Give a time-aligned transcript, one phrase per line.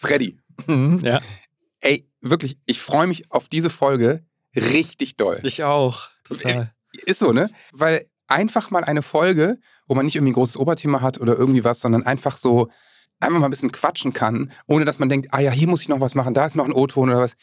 [0.00, 0.38] Freddy.
[0.66, 1.20] Mhm, ja.
[1.80, 4.24] Ey, wirklich, ich freue mich auf diese Folge
[4.56, 5.40] richtig doll.
[5.42, 6.08] Ich auch.
[6.24, 6.72] Total.
[7.06, 7.50] Ist so, ne?
[7.72, 11.64] Weil einfach mal eine Folge, wo man nicht irgendwie ein großes Oberthema hat oder irgendwie
[11.64, 12.70] was, sondern einfach so
[13.20, 15.88] einfach mal ein bisschen quatschen kann, ohne dass man denkt, ah ja, hier muss ich
[15.88, 17.36] noch was machen, da ist noch ein O-Ton oder was.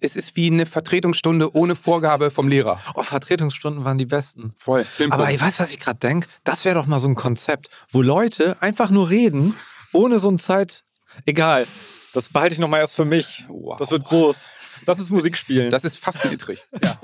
[0.00, 2.78] Es ist wie eine Vertretungsstunde ohne Vorgabe vom Lehrer.
[2.94, 4.52] Oh, Vertretungsstunden waren die besten.
[4.58, 4.84] Voll.
[5.10, 6.28] Aber ich weiß, was ich gerade denke.
[6.44, 9.54] Das wäre doch mal so ein Konzept, wo Leute einfach nur reden,
[9.92, 10.84] ohne so ein Zeit.
[11.24, 11.66] Egal.
[12.14, 13.44] Das behalte ich nochmal erst für mich.
[13.48, 13.76] Wow.
[13.78, 14.50] Das wird groß.
[14.86, 15.70] Das ist Musik spielen.
[15.70, 16.64] Das ist fast niedrig.
[16.82, 16.96] Ja.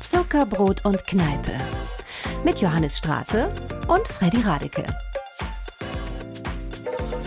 [0.00, 1.60] Zuckerbrot und Kneipe.
[2.44, 3.52] Mit Johannes Strate
[3.88, 4.84] und Freddy Radeke.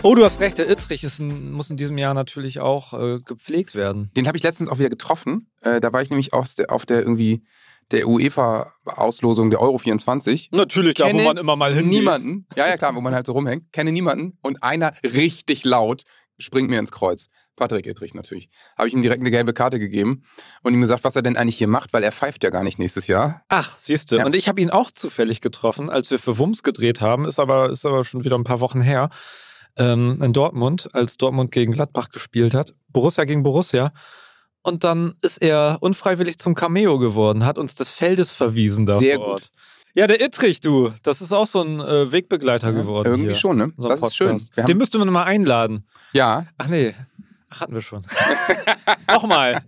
[0.02, 0.58] oh, du hast recht.
[0.58, 4.10] Der Ittrich ist ein, muss in diesem Jahr natürlich auch äh, gepflegt werden.
[4.16, 5.50] Den habe ich letztens auch wieder getroffen.
[5.62, 7.42] Äh, da war ich nämlich auf der, auf der irgendwie
[7.90, 10.50] der UEFA-Auslosung der Euro 24.
[10.52, 11.90] Natürlich, da wo man immer mal hingeht.
[11.90, 12.46] Niemanden.
[12.54, 13.72] Ja, ja, klar, wo man halt so rumhängt.
[13.72, 14.38] Kenne niemanden.
[14.42, 16.02] Und einer richtig laut
[16.38, 17.28] springt mir ins Kreuz.
[17.58, 18.48] Patrick Ittrich natürlich.
[18.76, 20.22] Habe ich ihm direkt eine gelbe Karte gegeben
[20.62, 22.78] und ihm gesagt, was er denn eigentlich hier macht, weil er pfeift ja gar nicht
[22.78, 23.42] nächstes Jahr.
[23.48, 24.16] Ach, siehst du.
[24.16, 24.24] Ja.
[24.24, 27.26] Und ich habe ihn auch zufällig getroffen, als wir für Wums gedreht haben.
[27.26, 29.10] Ist aber, ist aber schon wieder ein paar Wochen her.
[29.76, 32.74] Ähm, in Dortmund, als Dortmund gegen Gladbach gespielt hat.
[32.88, 33.92] Borussia gegen Borussia.
[34.62, 39.16] Und dann ist er unfreiwillig zum Cameo geworden, hat uns des Feldes verwiesen da Sehr
[39.16, 39.50] vor gut.
[39.94, 40.92] Ja, der Ittrich, du.
[41.02, 43.06] Das ist auch so ein äh, Wegbegleiter geworden.
[43.08, 43.34] Irgendwie hier.
[43.34, 43.72] schon, ne?
[43.78, 44.28] Das ist schön.
[44.28, 44.56] Podcast.
[44.56, 45.86] Wir Den müsste man mal einladen.
[46.12, 46.94] ja, Ach nee,
[47.50, 48.02] Ach, hatten wir schon.
[49.08, 49.62] Nochmal.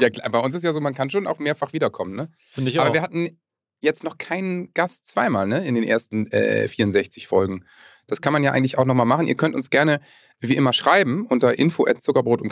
[0.00, 2.28] ja, klar, bei uns ist ja so, man kann schon auch mehrfach wiederkommen, ne?
[2.50, 2.94] Finde ich Aber auch.
[2.94, 3.38] wir hatten
[3.80, 5.64] jetzt noch keinen Gast zweimal, ne?
[5.64, 7.64] In den ersten äh, 64 Folgen.
[8.10, 9.26] Das kann man ja eigentlich auch nochmal machen.
[9.26, 10.00] Ihr könnt uns gerne
[10.40, 12.50] wie immer schreiben unter info.zuckerbrot und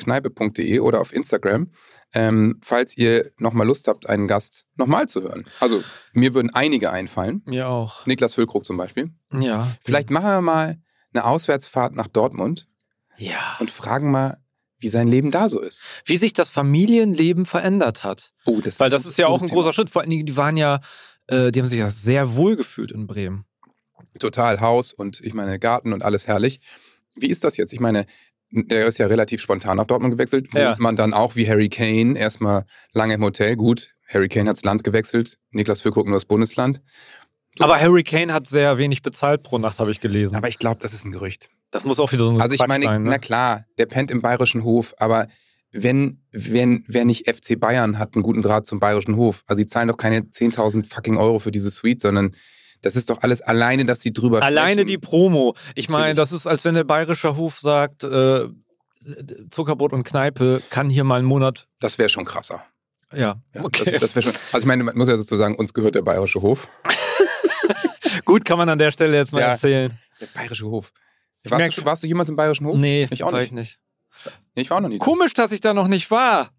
[0.81, 1.71] oder auf Instagram,
[2.13, 5.47] ähm, falls ihr nochmal Lust habt, einen Gast nochmal zu hören.
[5.61, 7.43] Also mir würden einige einfallen.
[7.47, 8.07] Mir auch.
[8.07, 9.11] Niklas Füllkrug zum Beispiel.
[9.33, 9.77] Ja.
[9.83, 10.79] Vielleicht machen wir mal
[11.15, 12.69] eine Auswärtsfahrt nach Dortmund
[13.17, 13.57] Ja.
[13.59, 14.39] und fragen mal,
[14.81, 15.83] wie sein Leben da so ist.
[16.05, 18.33] Wie sich das Familienleben verändert hat.
[18.45, 19.91] Oh, das Weil das ist ja auch ein großer Schritt.
[19.91, 20.81] Vor allen Dingen, die waren ja,
[21.27, 23.45] äh, die haben sich ja sehr wohl gefühlt in Bremen.
[24.19, 26.61] Total Haus und ich meine Garten und alles herrlich.
[27.17, 27.73] Wie ist das jetzt?
[27.73, 28.07] Ich meine,
[28.69, 30.77] er ist ja relativ spontan nach Dortmund gewechselt, Ja.
[30.79, 33.57] man dann auch wie Harry Kane erstmal lange im Hotel.
[33.57, 36.81] Gut, Harry Kane hat's Land gewechselt, Niklas Füllkrug nur das Bundesland.
[37.59, 37.65] So.
[37.65, 40.37] Aber Harry Kane hat sehr wenig bezahlt pro Nacht, habe ich gelesen.
[40.37, 41.51] Aber ich glaube, das ist ein Gerücht.
[41.71, 43.03] das muss auch wieder so ein Also ich Quatsch meine, sein.
[43.03, 43.11] Ne?
[43.11, 45.29] na klar, der pennt im bayerischen Hof, aber
[45.71, 49.67] wenn, wenn, wer nicht FC Bayern hat einen guten Draht zum bayerischen Hof, also die
[49.67, 52.35] zahlen doch keine 10.000 fucking Euro für diese Suite, sondern
[52.83, 55.01] das ist doch alles alleine, dass sie drüber Alleine die sprechen.
[55.11, 55.55] Promo.
[55.75, 58.47] Ich meine, das ist, als wenn der bayerische Hof sagt, äh,
[59.51, 61.67] Zuckerbrot und Kneipe kann hier mal einen Monat.
[61.81, 62.63] Das wäre schon krasser.
[63.13, 63.91] Ja, Ja, okay.
[63.99, 66.69] das, das schon, also ich meine, man muss ja sozusagen, uns gehört der bayerische Hof.
[68.25, 69.49] Gut, kann man an der Stelle jetzt mal Ja.
[69.49, 69.99] erzählen.
[70.21, 70.93] Der bayerische Hof.
[71.43, 72.77] Ich Warst du, schon- warst du jemals im bayerischen Hof?
[72.77, 73.45] Nee, ich auch nicht.
[73.45, 73.79] ich nicht.
[74.55, 74.99] Ich war auch noch nie.
[74.99, 76.51] Komisch, dass ich da noch nicht war.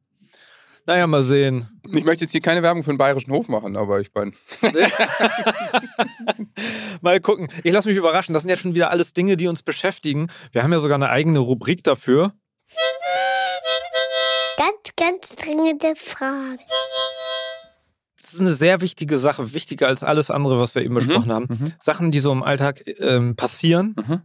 [0.85, 1.67] Naja, mal sehen.
[1.93, 4.31] Ich möchte jetzt hier keine Werbung für den bayerischen Hof machen, aber ich meine,
[7.01, 7.47] Mal gucken.
[7.63, 8.33] Ich lasse mich überraschen.
[8.33, 10.29] Das sind ja schon wieder alles Dinge, die uns beschäftigen.
[10.51, 12.33] Wir haben ja sogar eine eigene Rubrik dafür.
[14.57, 16.59] Ganz, ganz dringende Frage.
[18.21, 21.45] Das ist eine sehr wichtige Sache, wichtiger als alles andere, was wir eben besprochen haben.
[21.49, 21.73] mhm.
[21.79, 24.21] Sachen, die so im Alltag ähm, passieren, Mhm.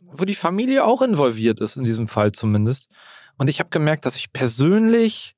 [0.00, 2.88] wo die Familie auch involviert ist, in diesem Fall zumindest.
[3.38, 5.35] Und ich habe gemerkt, dass ich persönlich,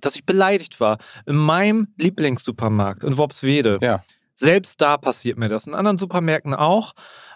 [0.00, 0.98] dass ich beleidigt war.
[1.26, 3.78] In meinem Lieblingssupermarkt in Worpswede.
[3.82, 4.02] Ja.
[4.34, 5.66] Selbst da passiert mir das.
[5.66, 6.92] In anderen Supermärkten auch.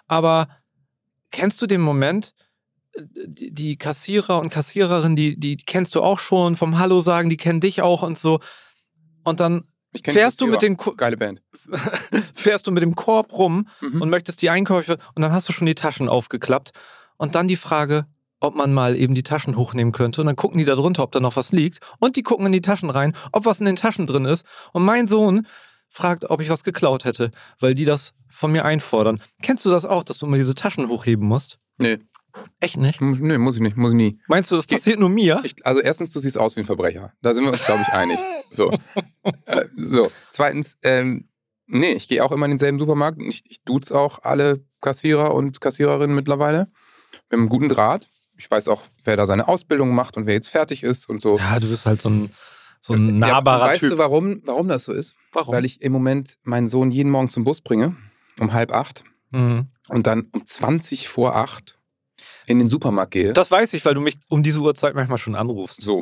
[0.07, 0.49] Aber
[1.31, 2.33] kennst du den Moment,
[2.93, 7.37] äh, die, Kassierer und Kassiererinnen, die, die kennst du auch schon vom Hallo sagen, die
[7.37, 8.39] kennen dich auch und so.
[9.23, 9.65] Und dann
[10.03, 11.41] fährst du mit den Ko- Geile Band.
[12.35, 14.01] fährst du mit dem Korb rum Mhm.
[14.01, 16.71] und möchtest die Einkäufe und dann hast du schon die Taschen aufgeklappt
[17.17, 18.05] und dann die Frage,
[18.39, 21.11] ob man mal eben die Taschen hochnehmen könnte und dann gucken die da drunter, ob
[21.11, 23.75] da noch was liegt und die gucken in die Taschen rein, ob was in den
[23.75, 25.47] Taschen drin ist und mein Sohn
[25.89, 29.21] fragt, ob ich was geklaut hätte, weil die das von mir einfordern.
[29.41, 31.57] Kennst du das auch, dass du immer diese Taschen hochheben musst?
[31.77, 31.97] Nee,
[32.59, 33.01] Echt nicht?
[33.01, 34.19] nee, muss ich nicht, muss ich nie.
[34.27, 35.41] Meinst du, das passiert nur mir?
[35.43, 37.11] Ich, also erstens, du siehst aus wie ein Verbrecher.
[37.21, 38.19] Da sind wir uns, glaube ich, einig.
[38.55, 38.71] So.
[39.45, 40.11] äh, so.
[40.31, 41.27] Zweitens, ähm,
[41.67, 43.17] nee, ich gehe auch immer in denselben Supermarkt.
[43.19, 46.69] und Ich, ich duze auch alle Kassierer und Kassiererinnen mittlerweile.
[47.29, 48.09] Wir haben einen guten Draht.
[48.39, 51.37] Ich weiß auch, wer da seine Ausbildung macht und wer jetzt fertig ist und so.
[51.37, 52.31] Ja, du bist halt so ein,
[52.79, 53.91] so ein Ja, nahbarer weißt Typ.
[53.91, 55.15] du, warum, warum das so ist?
[55.33, 55.53] Warum?
[55.53, 57.95] Weil ich im Moment meinen Sohn jeden Morgen zum Bus bringe,
[58.39, 59.67] um halb acht, Mhm.
[59.89, 61.77] und dann um 20 vor acht
[62.47, 63.33] in den Supermarkt gehe.
[63.33, 65.81] Das weiß ich, weil du mich um diese Uhrzeit manchmal schon anrufst.
[65.83, 65.99] so.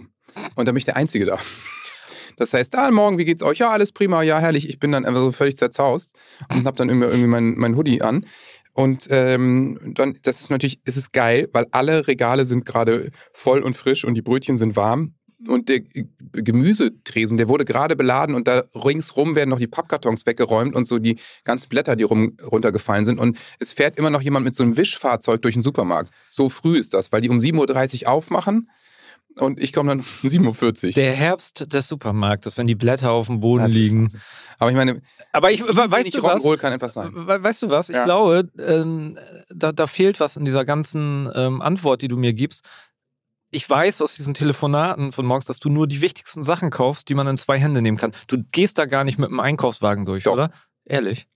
[0.56, 1.40] Und dann bin ich der Einzige da.
[2.38, 3.58] Das heißt, ah, morgen, wie geht's euch?
[3.58, 4.70] Ja, alles prima, ja, herrlich.
[4.70, 6.14] Ich bin dann einfach so völlig zerzaust
[6.54, 8.26] und habe dann irgendwie, irgendwie mein, mein Hoodie an.
[8.78, 13.64] Und ähm, dann, das ist natürlich, ist es geil, weil alle Regale sind gerade voll
[13.64, 15.16] und frisch und die Brötchen sind warm.
[15.48, 15.82] Und der
[16.32, 21.00] Gemüsetresen, der wurde gerade beladen und da ringsrum werden noch die Pappkartons weggeräumt und so
[21.00, 23.20] die ganzen Blätter, die rum, runtergefallen sind.
[23.20, 26.14] Und es fährt immer noch jemand mit so einem Wischfahrzeug durch den Supermarkt.
[26.30, 28.70] So früh ist das, weil die um 7.30 Uhr aufmachen
[29.40, 30.92] und ich komme dann um 7.40 Uhr.
[30.94, 34.08] Der Herbst des Supermarktes, wenn die Blätter auf dem Boden Das liegen.
[34.60, 35.02] Aber ich meine,
[35.34, 36.44] Aber ich, weißt du was?
[36.60, 37.12] Kann etwas sein.
[37.14, 37.90] We- Weißt du was?
[37.90, 38.04] Ich Ja.
[38.04, 39.18] glaube, ähm,
[39.50, 42.64] da, da fehlt was in dieser ganzen ähm, Antwort, die du mir gibst.
[43.50, 47.14] Ich weiß aus diesen Telefonaten von morgens, dass du nur die wichtigsten Sachen kaufst, die
[47.16, 48.12] man in zwei Hände nehmen kann.
[48.28, 50.34] Du gehst da gar nicht mit einem Einkaufswagen durch, Doch.
[50.34, 50.52] oder?
[50.86, 51.28] Ehrlich.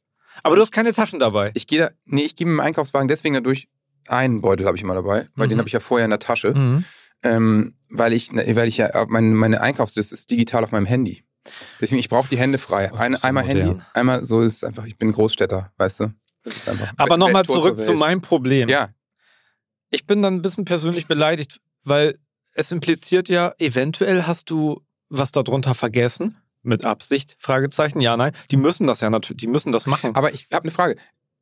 [0.44, 1.52] Aber du hast keine Taschen dabei.
[1.54, 3.68] Ich gehe da, nee, ich gehe mit dem Einkaufswagen deswegen dadurch.
[4.08, 5.50] Einen Beutel habe ich immer dabei, weil Mhm.
[5.52, 6.54] den habe ich ja vorher in der Tasche.
[6.56, 6.84] Mhm.
[7.24, 11.24] Ähm, weil ich, weil ich ja meine, meine Einkaufsliste ist digital auf meinem Handy.
[11.80, 12.92] Deswegen, ich brauche die Hände frei.
[12.94, 13.86] Oh, du einmal Handy, modern.
[13.94, 16.14] einmal so ist es einfach, ich bin Großstädter, weißt du?
[16.44, 18.70] Das ist einfach Aber nochmal zurück zu meinem Problem.
[18.70, 18.90] Ja,
[19.90, 22.20] Ich bin dann ein bisschen persönlich beleidigt, weil
[22.54, 26.38] es impliziert ja, eventuell hast du was darunter vergessen.
[26.64, 27.36] Mit Absicht?
[27.40, 28.02] Fragezeichen.
[28.02, 28.34] Ja, nein.
[28.52, 30.16] Die müssen das ja natürlich, die müssen das machen.
[30.16, 30.96] aber ich habe eine Frage.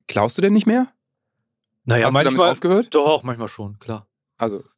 [0.07, 0.87] Klaust du denn nicht mehr?
[1.83, 2.51] naja, Hast du damit manchmal.
[2.53, 2.87] aufgehört?
[2.95, 4.07] Doch, manchmal schon, klar.
[4.37, 4.63] Also,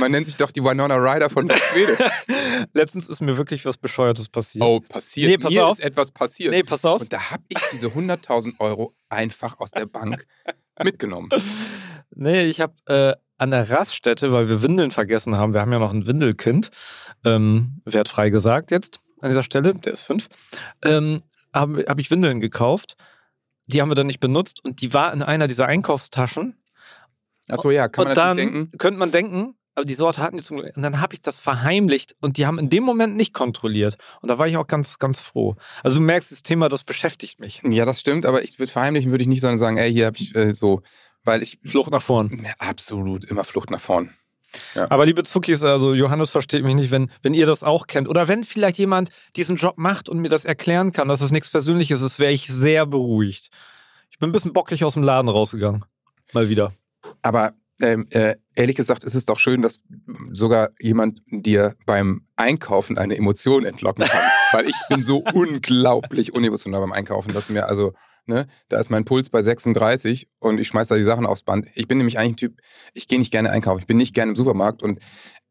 [0.00, 1.96] man nennt sich doch die Winona Ryder von Schwede.
[2.72, 4.64] Letztens ist mir wirklich was Bescheuertes passiert.
[4.64, 5.30] Oh, passiert.
[5.30, 5.78] Nee, pass Mir auf.
[5.78, 6.50] ist etwas passiert.
[6.50, 7.00] Nee, pass auf.
[7.02, 10.26] Und da habe ich diese 100.000 Euro einfach aus der Bank
[10.82, 11.28] mitgenommen.
[12.14, 15.78] Nee, ich habe äh, an der Raststätte, weil wir Windeln vergessen haben, wir haben ja
[15.78, 16.70] noch ein Windelkind,
[17.24, 20.28] ähm, wertfrei gesagt jetzt an dieser Stelle, der ist fünf,
[20.84, 21.22] ähm,
[21.54, 22.96] habe hab ich Windeln gekauft.
[23.66, 26.62] Die haben wir dann nicht benutzt und die war in einer dieser Einkaufstaschen.
[27.48, 28.78] Achso, ja, kann man und dann natürlich denken.
[28.78, 30.76] könnte man denken, aber die Sorte hatten die zum Glück.
[30.76, 33.96] Und dann habe ich das verheimlicht und die haben in dem Moment nicht kontrolliert.
[34.20, 35.56] Und da war ich auch ganz, ganz froh.
[35.82, 37.62] Also du merkst, das Thema, das beschäftigt mich.
[37.68, 40.18] Ja, das stimmt, aber ich würde verheimlichen, würde ich nicht sondern sagen, ey, hier habe
[40.18, 40.82] ich äh, so,
[41.24, 42.42] weil ich Flucht nach vorn.
[42.44, 44.14] Ja, absolut immer Flucht nach vorn.
[44.74, 48.08] Aber liebe Zuckis, also Johannes versteht mich nicht, wenn, wenn ihr das auch kennt.
[48.08, 51.48] Oder wenn vielleicht jemand diesen Job macht und mir das erklären kann, dass es nichts
[51.48, 53.48] Persönliches ist, wäre ich sehr beruhigt.
[54.10, 55.86] Ich bin ein bisschen bockig aus dem Laden rausgegangen.
[56.32, 56.72] Mal wieder.
[57.22, 59.80] Aber ähm, äh, ehrlich gesagt ist es doch schön, dass
[60.32, 64.20] sogar jemand dir beim Einkaufen eine Emotion entlocken kann.
[64.52, 67.92] Weil ich bin so unglaublich unemotional beim Einkaufen, dass mir also,
[68.26, 71.66] ne, da ist mein Puls bei 36 und ich schmeiß da die Sachen aufs Band.
[71.74, 72.60] Ich bin nämlich eigentlich ein Typ,
[72.94, 75.00] ich gehe nicht gerne einkaufen, ich bin nicht gerne im Supermarkt und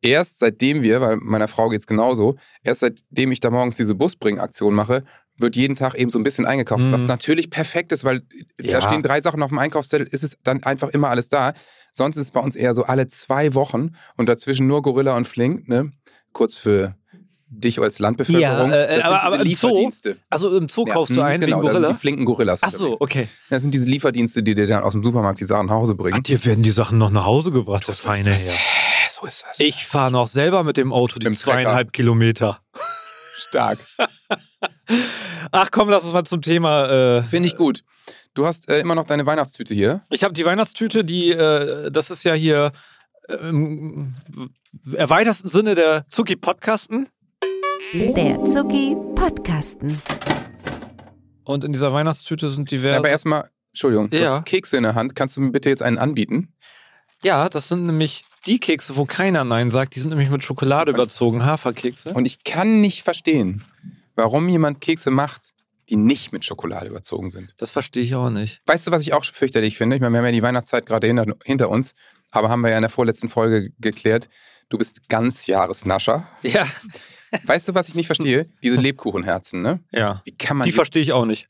[0.01, 4.73] erst seitdem wir, weil meiner Frau geht's genauso, erst seitdem ich da morgens diese Busbringaktion
[4.73, 5.03] mache,
[5.37, 6.91] wird jeden Tag eben so ein bisschen eingekauft, Mhm.
[6.91, 8.21] was natürlich perfekt ist, weil
[8.59, 8.79] Ja.
[8.79, 11.53] da stehen drei Sachen auf dem Einkaufszettel, ist es dann einfach immer alles da.
[11.91, 15.27] Sonst ist es bei uns eher so alle zwei Wochen und dazwischen nur Gorilla und
[15.27, 15.91] Flink, ne?
[16.31, 16.95] Kurz für
[17.53, 18.71] dich als Landbevölkerung.
[18.71, 20.17] Ja, äh, das sind aber- aber im Zoo Lieferdienste.
[20.29, 21.93] Also im Zoo kaufst du Ja, einen genau, wegen da sind Gorilla?
[21.93, 22.59] die flinken Gorillas.
[22.63, 23.27] Ach so, okay.
[23.49, 26.15] Das sind diese Lieferdienste, die dir dann aus dem Supermarkt die Sachen nach Hause bringen.
[26.17, 28.55] Ach, dir werden die Sachen noch nach Hause gebracht, der So feine ist das.
[28.55, 29.09] Herr.
[29.09, 29.59] So ist das.
[29.59, 31.57] Ich fahre noch selber mit dem Auto die Mit dem Trecker.
[31.63, 32.61] zweieinhalb Kilometer.
[33.35, 33.79] Stark.
[35.51, 37.17] Ach komm, lass uns mal zum Thema.
[37.17, 37.83] Äh, Finde ich gut.
[38.33, 40.01] Du hast äh, immer noch deine Weihnachtstüte hier.
[40.09, 42.71] Ich habe die Weihnachtstüte, die, äh, das ist ja hier
[43.27, 44.15] ähm,
[44.85, 47.09] im erweiterten Sinne der Zucki-Podcasten.
[47.93, 50.01] Der Zucki Podcasten.
[51.43, 52.97] Und in dieser Weihnachtstüte sind diverse.
[52.99, 54.35] Aber erstmal, Entschuldigung, du Ja.
[54.37, 55.13] hast Kekse in der Hand.
[55.13, 56.53] Kannst du mir bitte jetzt einen anbieten?
[57.23, 59.95] ja, das sind nämlich die Kekse, wo keiner Nein sagt.
[59.95, 62.13] Die sind nämlich mit Schokolade überzogen, Haferkekse.
[62.13, 63.63] Und ich kann nicht verstehen,
[64.15, 65.51] warum jemand Kekse macht,
[65.89, 67.53] die nicht mit Schokolade überzogen sind.
[67.57, 68.61] Das verstehe ich auch nicht.
[68.65, 69.95] Weißt du, was ich auch fürchterlich finde?
[69.95, 71.95] Ich meine, wir haben ja die Weihnachtszeit gerade hinter, hinter uns,
[72.29, 74.29] aber haben wir ja in der vorletzten Folge geklärt,
[74.69, 76.27] du bist Ganzjahresnascher.
[76.43, 76.65] Ja,
[77.45, 78.49] Weißt du, was ich nicht verstehe?
[78.61, 79.79] Diese Lebkuchenherzen, ne?
[79.91, 80.21] ja.
[80.25, 81.49] Wie kann man Die die, verstehe ich auch nicht.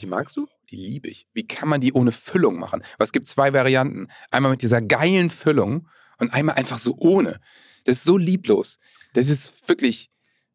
[0.00, 0.46] Die magst du?
[0.70, 1.26] die liebe ich.
[1.32, 2.82] Wie kann man die ohne Füllung machen?
[2.98, 4.08] Weil es gibt zwei Varianten.
[4.30, 7.40] Einmal mit dieser geilen Füllung und einmal einfach so ohne.
[7.84, 8.78] Das ist so lieblos.
[9.14, 10.10] Das ist wirklich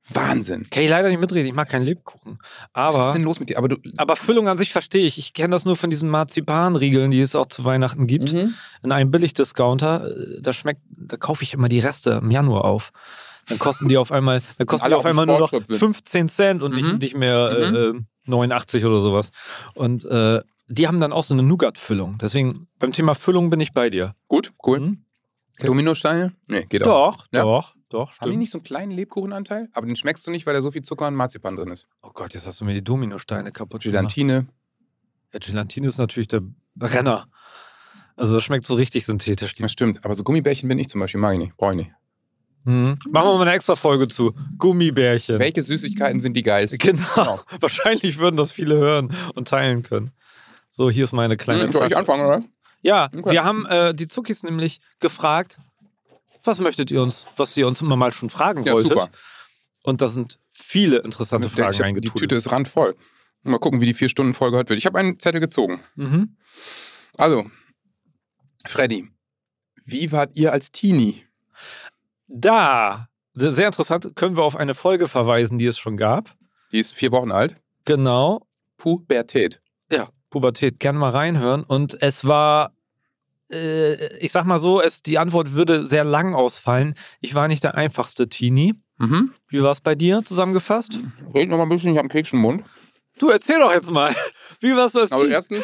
[0.09, 0.65] Wahnsinn.
[0.69, 1.47] Kann ich leider nicht mitreden.
[1.47, 2.39] Ich mag keinen Lebkuchen.
[2.73, 3.57] was ist Aber, denn los mit dir?
[3.57, 3.77] Aber du.
[3.97, 5.17] aber Füllung an sich verstehe ich.
[5.17, 8.33] Ich kenne das nur von diesen Marzipanriegeln, die es auch zu Weihnachten gibt.
[8.33, 8.53] Mhm.
[8.83, 10.07] in einem Billigdiscounter,
[10.37, 12.91] äh, da schmeckt, da kaufe ich immer die Reste im Januar auf.
[13.47, 15.79] Dann kosten die auf einmal, dann kosten die auf einmal nur noch Sportshop sind.
[15.79, 16.97] 15 Cent und Mhm.
[16.97, 17.93] nicht, mehr äh, äh,
[18.25, 19.31] 89 oder sowas.
[19.73, 22.17] Und äh, die haben dann auch so eine Nougat-Füllung.
[22.21, 24.15] Deswegen, beim Thema Füllung bin ich bei dir.
[24.27, 24.79] Gut, cool.
[24.79, 25.05] Mhm.
[25.57, 25.67] Okay.
[25.67, 26.33] Dominosteine?
[26.47, 27.17] Nee, geht auch.
[27.17, 27.41] Doch, Ja.
[27.43, 28.39] doch, doch, Haben die stimmt.
[28.39, 29.69] nicht so einen kleinen Lebkuchenanteil?
[29.73, 31.87] Aber den schmeckst du nicht, weil da so viel Zucker und Marzipan drin ist.
[32.01, 33.97] Oh Gott, jetzt hast du mir die Dominosteine kaputt gemacht.
[34.15, 34.47] Gelatine.
[35.33, 36.41] Ja, Gelatine ist natürlich der
[36.79, 37.27] Renner.
[38.15, 39.55] Also das schmeckt so richtig synthetisch.
[39.55, 40.03] Das stimmt.
[40.05, 41.57] Aber so Gummibärchen bin ich zum Beispiel, mag ich nicht.
[41.57, 41.91] Brauche ich nicht.
[42.65, 42.97] Mhm.
[43.09, 44.33] Machen wir mal eine extra Folge zu.
[44.57, 45.39] Gummibärchen.
[45.39, 46.77] Welche Süßigkeiten sind die geilsten?
[46.79, 47.39] Genau.
[47.59, 50.11] Wahrscheinlich würden das viele hören und teilen können.
[50.69, 52.43] So, hier ist meine kleine Hm, soll ich anfangen, oder?
[52.81, 53.31] Ja, Okay.
[53.31, 55.57] wir haben äh, die Zuckis nämlich gefragt,
[56.43, 58.91] was möchtet ihr uns, was ihr uns immer mal schon fragen Ja, wolltet.
[58.91, 59.09] super.
[59.83, 62.19] Und da sind viele interessante Ich Fragen die eingetrudelt.
[62.19, 62.95] Tüte ist randvoll.
[63.43, 64.79] Mal gucken, wie die vier Stunden Folge heute wird.
[64.79, 65.81] Ich habe einen Zettel gezogen.
[65.95, 66.37] Mhm.
[67.17, 67.45] Also,
[68.65, 69.09] Freddy,
[69.85, 71.25] wie wart ihr als Teenie?
[72.27, 76.35] Da, sehr interessant, können wir auf eine Folge verweisen, die es schon gab.
[76.71, 77.57] Die ist vier Wochen alt.
[77.85, 78.47] Genau,
[78.77, 79.61] Pubertät.
[79.91, 81.63] ja, Pubertät, gerne mal reinhören.
[81.63, 82.73] Und es war,
[83.53, 86.95] äh, ich sag mal so, es, die Antwort würde sehr lang ausfallen.
[87.21, 88.73] Ich war nicht der einfachste Teenie.
[88.97, 89.33] Mhm.
[89.47, 90.99] Wie war es bei dir zusammengefasst?
[91.33, 92.63] Red noch mal ein bisschen, ich habe einen Keks im Mund.
[93.19, 94.15] Du erzähl doch jetzt mal.
[94.59, 95.35] Wie warst du als Also Teenie?
[95.35, 95.63] erstens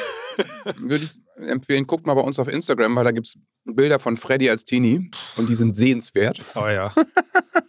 [0.78, 4.18] würde ich empfehlen, guckt mal bei uns auf Instagram, weil da gibt es Bilder von
[4.18, 6.42] Freddy als Teenie und die sind sehenswert.
[6.56, 6.94] Oh ja.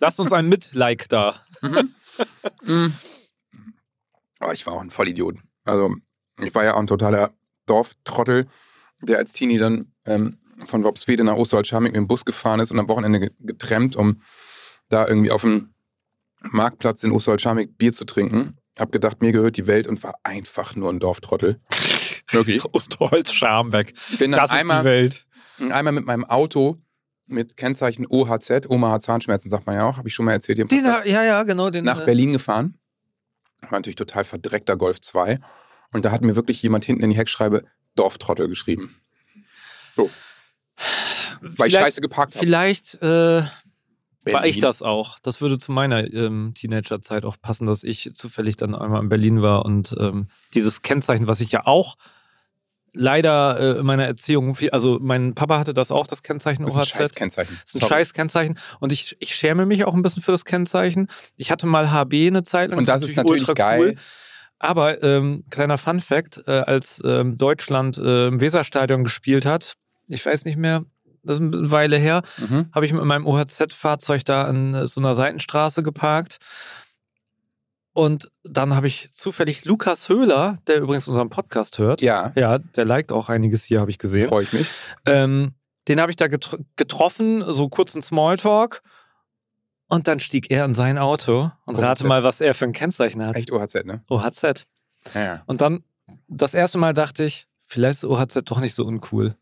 [0.00, 1.36] Lasst uns ein Mit-Like da.
[2.62, 2.94] Mhm.
[4.38, 5.36] Aber ich war auch ein Vollidiot.
[5.64, 5.94] Also
[6.40, 7.32] ich war ja auch ein totaler
[7.66, 8.48] Dorftrottel,
[9.02, 12.78] der als Teenie dann ähm, von Worpswede nach Osterholz-Scharmbeck mit dem Bus gefahren ist und
[12.78, 14.22] am Wochenende ge- getrennt, um
[14.88, 15.72] da irgendwie auf dem
[16.42, 18.56] Marktplatz in Osterholz-Scharmbeck Bier zu trinken.
[18.78, 21.60] Hab gedacht, mir gehört die Welt und war einfach nur ein Dorftrottel.
[22.30, 22.64] Wirklich.
[22.72, 23.94] Osterholz, Scharmbeck.
[24.18, 25.26] Bin dann Das ist die einmal, Welt.
[25.58, 26.78] einmal mit meinem Auto
[27.26, 30.58] mit Kennzeichen OHZ, Oma hat Zahnschmerzen, sagt man ja auch, habe ich schon mal erzählt
[30.58, 31.70] hier im Den, ja, ja, genau.
[31.70, 32.76] Den, nach äh, Berlin gefahren.
[33.62, 35.38] War natürlich total verdreckter Golf 2.
[35.92, 37.64] Und da hat mir wirklich jemand hinten in die Heckschreibe
[37.94, 38.96] Dorftrottel geschrieben.
[39.96, 40.10] So.
[41.40, 42.44] Weil ich scheiße geparkt habe.
[42.44, 43.42] Vielleicht äh,
[44.24, 45.18] war ich das auch.
[45.20, 49.42] Das würde zu meiner ähm, Teenagerzeit auch passen, dass ich zufällig dann einmal in Berlin
[49.42, 51.96] war und ähm, dieses Kennzeichen, was ich ja auch
[52.92, 56.72] leider äh, in meiner Erziehung, viel, also mein Papa hatte das auch, das Kennzeichen Das
[56.72, 56.88] ist ein OHZ.
[56.90, 57.58] scheiß Kennzeichen.
[57.64, 60.44] Das ist ein scheiß Kennzeichen und ich, ich schäme mich auch ein bisschen für das
[60.44, 61.08] Kennzeichen.
[61.36, 62.78] Ich hatte mal HB eine Zeit lang.
[62.78, 63.96] Und das ist natürlich geil.
[64.60, 69.72] Aber ähm, kleiner Fun Fact, äh, als ähm, Deutschland äh, im Weserstadion gespielt hat,
[70.06, 70.84] ich weiß nicht mehr,
[71.22, 72.66] das ist eine Weile her, Mhm.
[72.74, 76.38] habe ich mit meinem OHZ-Fahrzeug da an äh, so einer Seitenstraße geparkt.
[77.92, 82.00] Und dann habe ich zufällig Lukas Höhler, der übrigens unseren Podcast hört.
[82.02, 84.28] Ja, Ja, der liked auch einiges hier, habe ich gesehen.
[84.28, 84.68] freue ich mich.
[85.06, 85.54] Ähm,
[85.88, 88.82] den habe ich da getr getroffen, so kurzen Smalltalk.
[89.90, 91.82] Und dann stieg er in sein Auto und OHZ.
[91.82, 93.36] rate mal, was er für ein Kennzeichen hat.
[93.36, 94.02] Echt OHZ, ne?
[94.08, 94.66] OHZ.
[95.14, 95.42] Ja, ja.
[95.46, 95.82] Und dann,
[96.28, 99.34] das erste Mal dachte ich, vielleicht ist OHZ doch nicht so uncool.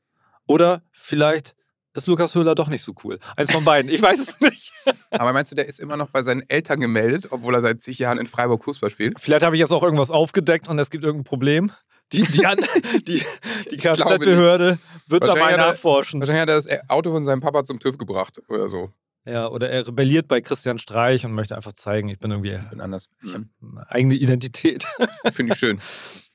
[0.46, 1.54] Oder vielleicht
[1.94, 3.18] ist Lukas Höhler doch nicht so cool.
[3.36, 3.90] Eins von beiden.
[3.90, 4.72] Ich weiß es nicht.
[5.10, 7.98] Aber meinst du, der ist immer noch bei seinen Eltern gemeldet, obwohl er seit zig
[7.98, 9.20] Jahren in Freiburg Fußball spielt?
[9.20, 11.72] Vielleicht habe ich jetzt auch irgendwas aufgedeckt und es gibt irgendein Problem.
[12.12, 12.46] Die, die,
[13.06, 13.22] die,
[13.70, 14.78] die Kfz-Behörde
[15.08, 16.20] wird dabei nachforschen.
[16.20, 18.90] Wahrscheinlich hat er das Auto von seinem Papa zum TÜV gebracht oder so.
[19.28, 22.70] Ja, oder er rebelliert bei Christian Streich und möchte einfach zeigen, ich bin irgendwie Ich
[22.70, 23.08] bin anders.
[23.23, 24.87] Ich habe eine eigene Identität.
[25.32, 25.80] Finde ich schön.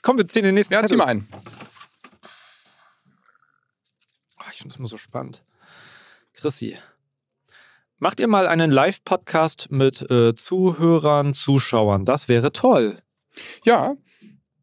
[0.04, 1.28] Komm, wir ziehen den nächsten Ja, zieh mal ein.
[4.38, 5.44] Ah, Ich finde das immer so spannend.
[6.34, 6.78] Chrissy,
[7.98, 12.06] macht ihr mal einen Live-Podcast mit äh, Zuhörern, Zuschauern?
[12.06, 13.00] Das wäre toll.
[13.64, 13.96] Ja.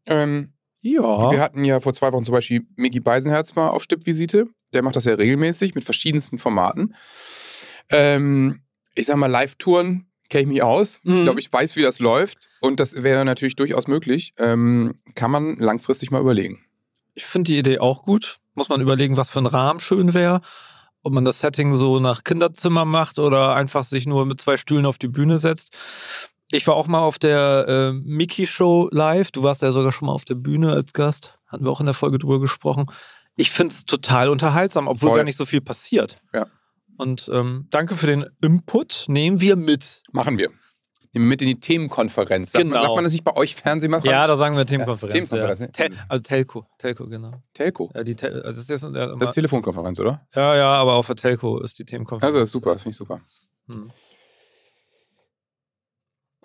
[0.05, 1.31] Ähm, Ja.
[1.31, 4.47] Wir hatten ja vor zwei Wochen zum Beispiel Micky Beisenherz mal auf Stippvisite.
[4.73, 6.95] Der macht das ja regelmäßig mit verschiedensten Formaten.
[7.91, 8.61] Ähm,
[8.95, 10.99] ich sag mal, Live-Touren kenne ich mich aus.
[11.03, 11.23] Ich Mhm.
[11.23, 12.49] glaube, ich weiß, wie das läuft.
[12.61, 14.33] Und das wäre natürlich durchaus möglich.
[14.37, 16.63] Ähm, kann man langfristig mal überlegen.
[17.13, 18.37] Ich finde die Idee auch gut.
[18.53, 20.41] Muss man überlegen, was für ein Rahmen schön wäre.
[21.03, 24.85] Ob man das Setting so nach Kinderzimmer macht oder einfach sich nur mit zwei Stühlen
[24.85, 25.75] auf die Bühne setzt.
[26.51, 29.31] Ich war auch mal auf der äh, Mickey Show live.
[29.31, 31.37] Du warst ja sogar schon mal auf der Bühne als Gast.
[31.47, 32.85] Hatten wir auch in der Folge drüber gesprochen.
[33.37, 35.17] Ich finde es total unterhaltsam, obwohl Voll.
[35.19, 36.21] gar nicht so viel passiert.
[36.33, 36.47] Ja.
[36.97, 39.05] Und ähm, danke für den Input.
[39.07, 40.03] Nehmen wir mit.
[40.11, 40.49] Machen wir.
[41.13, 42.51] Nehmen wir mit in die Themenkonferenz.
[42.51, 42.83] Sagt, man, Genau.
[42.83, 44.09] sagt man das nicht bei euch Fernsehmachern?
[44.09, 45.13] Ja, da sagen wir Themenkonferenz.
[45.13, 45.65] Themenkonferenz, ja.
[45.65, 45.71] ne?
[45.71, 46.65] Tel also Telco.
[46.77, 47.43] Telco, genau.
[47.53, 47.91] Telco.
[47.93, 50.25] Ja, die Tel das ist jetzt, ja, Das ist Telefonkonferenz, oder?
[50.35, 52.35] ja, ja, aber auf der Telco ist die Themenkonferenz.
[52.35, 52.77] Also, super.
[52.77, 53.19] Finde ich super.
[53.67, 53.91] Hm.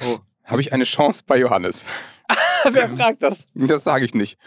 [0.03, 0.17] Oh.
[0.45, 1.85] Habe ich eine Chance bei Johannes?
[2.71, 3.47] Wer fragt das?
[3.55, 4.39] Das sage ich nicht.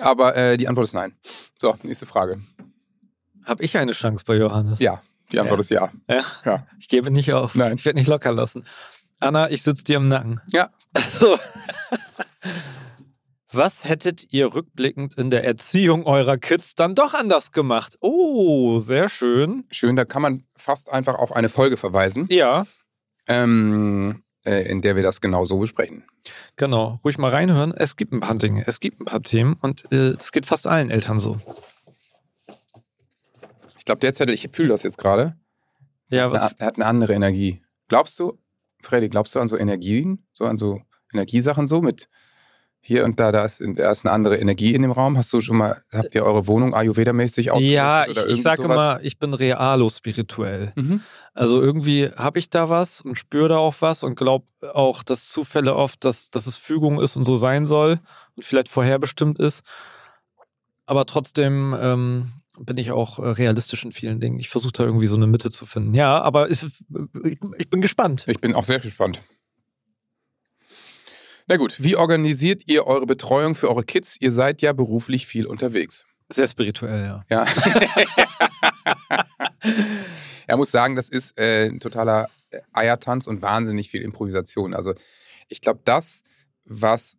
[0.00, 1.16] Aber äh, die Antwort ist nein.
[1.58, 2.40] So, nächste Frage.
[3.44, 4.80] Habe ich eine Chance bei Johannes?
[4.80, 5.00] Ja,
[5.32, 5.60] die Antwort Ja.
[5.60, 5.90] ist ja.
[6.08, 6.24] ja.
[6.44, 6.66] Ja.
[6.78, 7.54] Ich gebe nicht auf.
[7.54, 7.76] Nein.
[7.76, 8.64] Ich werde nicht locker lassen.
[9.20, 10.40] Anna, ich sitze dir im Nacken.
[10.48, 10.70] Ja.
[10.96, 11.38] So.
[13.52, 17.96] Was hättet ihr rückblickend in der Erziehung eurer Kids dann doch anders gemacht?
[18.00, 19.64] Oh, sehr schön.
[19.70, 22.66] Schön, da kann man fast einfach auf eine Folge verweisen, Ja,
[23.28, 26.04] ähm, äh, in der wir das genau so besprechen.
[26.56, 26.98] genau.
[27.04, 27.72] Ruhig mal reinhören.
[27.72, 30.66] Es gibt ein paar Dinge, es gibt ein paar Themen und äh, es geht fast
[30.66, 31.36] allen Eltern so.
[33.86, 35.36] Ich glaube, der Zettel, ich fühle das jetzt gerade,
[36.08, 37.62] Ja, was, Er hat eine andere Energie.
[37.86, 38.36] Glaubst du,
[38.82, 40.26] Freddy, glaubst du an so Energien?
[40.32, 42.08] So an so Energiesachen so mit
[42.80, 45.16] hier und da, da ist, da ist eine andere Energie in dem Raum.
[45.16, 47.76] Hast du schon mal, habt ihr eure Wohnung Ayurveda-mäßig ausgerichtet?
[47.76, 50.72] ja, ich, ich sage immer, ich bin realo-spirituell.
[50.74, 51.00] Mhm.
[51.32, 55.28] Also irgendwie habe ich da was und spüre da auch was und glaube auch, dass
[55.28, 58.00] Zufälle oft, dass, dass es Fügung ist und so sein soll
[58.34, 59.62] und vielleicht vorherbestimmt ist.
[60.86, 64.38] Aber trotzdem ähm, bin ich auch äh, realistisch in vielen Dingen.
[64.38, 65.94] Ich versuche da irgendwie so eine Mitte zu finden.
[65.94, 66.62] Ja, aber ich,
[67.24, 68.24] ich, ich bin gespannt.
[68.28, 69.20] Ich bin auch sehr gespannt.
[71.48, 74.16] Na gut, wie organisiert ihr eure Betreuung für eure Kids?
[74.18, 76.04] Ihr seid ja beruflich viel unterwegs.
[76.28, 77.24] Sehr spirituell, ja.
[77.30, 77.46] Ja.
[80.48, 82.28] er muss sagen, das ist äh, ein totaler
[82.72, 84.74] Eiertanz und wahnsinnig viel Improvisation.
[84.74, 84.94] Also
[85.48, 86.22] ich glaube, das,
[86.64, 87.16] was,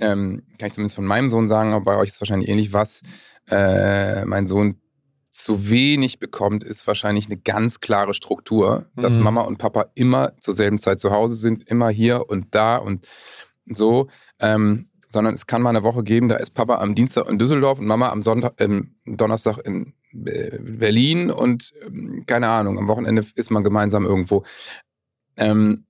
[0.00, 2.72] ähm, kann ich zumindest von meinem Sohn sagen, aber bei euch ist es wahrscheinlich ähnlich,
[2.72, 3.02] was
[3.48, 4.80] äh, mein Sohn
[5.30, 9.24] zu wenig bekommt, ist wahrscheinlich eine ganz klare Struktur, dass Mhm.
[9.24, 13.06] Mama und Papa immer zur selben Zeit zu Hause sind, immer hier und da und
[13.66, 14.08] so.
[14.40, 17.78] Ähm, sondern es kann mal eine Woche geben, da ist Papa am Dienstag in Düsseldorf
[17.78, 23.24] und Mama am Sonntag, ähm, Donnerstag in äh, Berlin und ähm, keine Ahnung, am Wochenende
[23.34, 24.44] ist man gemeinsam irgendwo.
[25.36, 25.86] Ähm,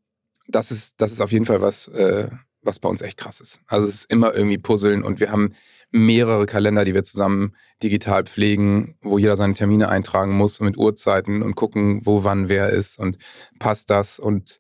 [0.47, 2.29] das ist, das ist auf jeden Fall was, äh,
[2.63, 3.61] was bei uns echt krass ist.
[3.67, 5.55] Also es ist immer irgendwie Puzzeln und wir haben
[5.91, 11.43] mehrere Kalender, die wir zusammen digital pflegen, wo jeder seine Termine eintragen muss mit Uhrzeiten
[11.43, 13.17] und gucken, wo wann wer ist und
[13.59, 14.59] passt das und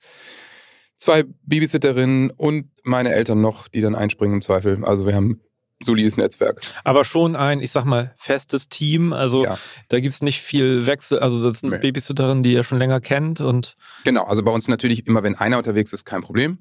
[0.96, 4.82] zwei Babysitterinnen und meine Eltern noch, die dann einspringen im Zweifel.
[4.84, 5.40] Also wir haben
[5.80, 6.60] ein solides Netzwerk.
[6.84, 9.12] Aber schon ein, ich sag mal, festes Team.
[9.12, 9.58] Also Ja.
[9.88, 11.18] da gibt es nicht viel Wechsel.
[11.18, 11.78] Also das sind Nee.
[11.78, 15.58] Babysitterinnen, die ihr schon länger kennt und Genau, also bei uns natürlich immer, wenn einer
[15.58, 16.58] unterwegs ist, kein Problem.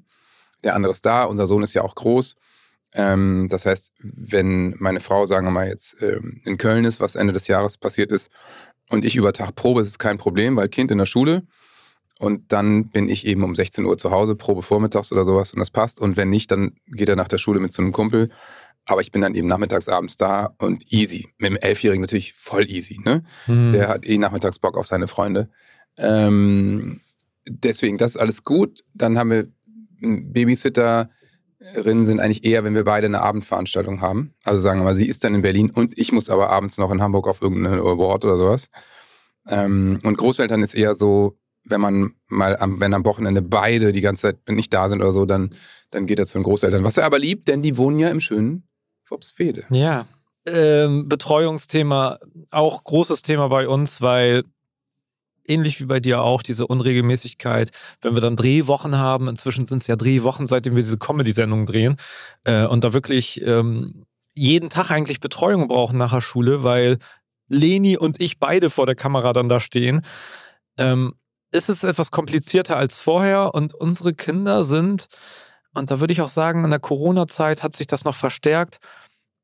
[0.64, 2.36] Der andere ist da, unser Sohn ist ja auch groß.
[2.94, 7.14] Ähm, das heißt, wenn meine Frau, sagen wir mal, jetzt ähm, in Köln ist, was
[7.16, 8.30] Ende des Jahres passiert ist,
[8.90, 11.42] und ich über Tag probe, ist es kein Problem, weil Kind in der Schule.
[12.18, 15.60] Und dann bin ich eben um 16 Uhr zu Hause, probe vormittags oder sowas und
[15.60, 16.00] das passt.
[16.00, 18.30] Und wenn nicht, dann geht er nach der Schule mit so einem Kumpel.
[18.86, 21.28] Aber ich bin dann eben nachmittags, abends da und easy.
[21.36, 23.22] Mit dem Elfjährigen natürlich voll easy, ne?
[23.44, 25.50] hm, Der hat eh nachmittags Bock auf seine Freunde.
[25.98, 27.02] Ähm,
[27.46, 28.82] deswegen, das ist alles gut.
[28.94, 29.48] Dann haben wir
[30.00, 31.10] Babysitterinnen
[32.06, 34.34] sind eigentlich eher, wenn wir beide eine Abendveranstaltung haben.
[34.44, 36.90] Also sagen wir mal, sie ist dann in Berlin und ich muss aber abends noch
[36.90, 38.70] in Hamburg auf irgendeine Award oder sowas.
[39.48, 44.00] Ähm, und Großeltern ist eher so, wenn man mal am, wenn am Wochenende beide die
[44.00, 45.54] ganze Zeit nicht da sind oder so, dann,
[45.90, 46.84] dann geht er zu den Großeltern.
[46.84, 48.68] Was er aber liebt, denn die wohnen ja im schönen
[49.08, 49.64] Wopsfede.
[49.70, 50.06] Ja.
[50.46, 54.44] Ähm, Betreuungsthema, auch großes Thema bei uns, weil
[55.48, 57.70] ähnlich wie bei dir auch diese Unregelmäßigkeit,
[58.02, 61.96] wenn wir dann Drehwochen haben, inzwischen sind es ja Drehwochen, seitdem wir diese Comedy-Sendung drehen,
[62.44, 66.98] äh, und da wirklich ähm, jeden Tag eigentlich Betreuung brauchen nach der Schule, weil
[67.48, 70.02] Leni und ich beide vor der Kamera dann da stehen,
[70.76, 71.14] ähm,
[71.50, 75.08] ist es etwas komplizierter als vorher und unsere Kinder sind,
[75.74, 78.78] und da würde ich auch sagen, in der Corona-Zeit hat sich das noch verstärkt,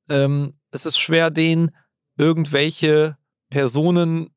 [0.08, 1.70] ähm, es ist schwer, denen
[2.16, 3.16] irgendwelche
[3.50, 4.33] Personen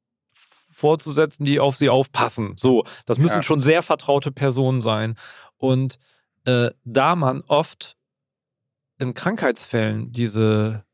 [0.77, 2.53] vorzusetzen, die auf sie aufpassen.
[2.55, 3.43] So, das müssen Ja.
[3.43, 5.15] schon sehr vertraute Personen sein.
[5.57, 5.97] Und
[6.45, 7.97] äh, da man oft
[8.99, 10.85] in Krankheitsfällen diese,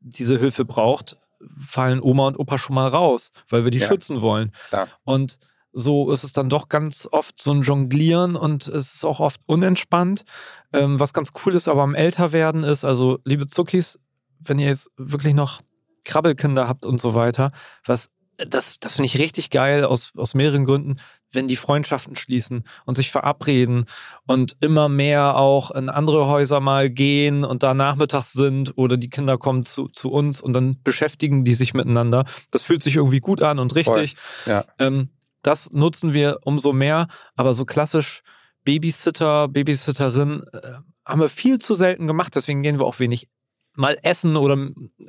[0.00, 1.18] diese Hilfe braucht,
[1.60, 3.86] fallen Oma und Opa schon mal raus, weil wir die Ja.
[3.88, 4.52] schützen wollen.
[4.68, 4.88] Klar.
[5.04, 5.38] Und
[5.72, 9.42] so ist es dann doch ganz oft so ein Jonglieren und es ist auch oft
[9.46, 10.24] unentspannt.
[10.72, 13.98] Ähm, was ganz cool ist aber am Älterwerden ist, also liebe Zuckis,
[14.40, 15.60] wenn ihr jetzt wirklich noch
[16.04, 17.52] Krabbelkinder habt und so weiter,
[17.84, 20.96] was das, das finde ich richtig geil aus, aus mehreren Gründen,
[21.32, 23.86] wenn die Freundschaften schließen und sich verabreden
[24.26, 29.10] und immer mehr auch in andere Häuser mal gehen und da nachmittags sind oder die
[29.10, 32.24] Kinder kommen zu, zu uns und dann beschäftigen die sich miteinander.
[32.50, 34.16] Das fühlt sich irgendwie gut an und richtig.
[34.46, 34.64] Ja.
[34.78, 35.10] Ähm,
[35.42, 38.22] das nutzen wir umso mehr, aber so klassisch
[38.64, 40.72] Babysitter, Babysitterin äh,
[41.04, 43.28] haben wir viel zu selten gemacht, deswegen gehen wir auch wenig
[43.76, 44.54] mal essen oder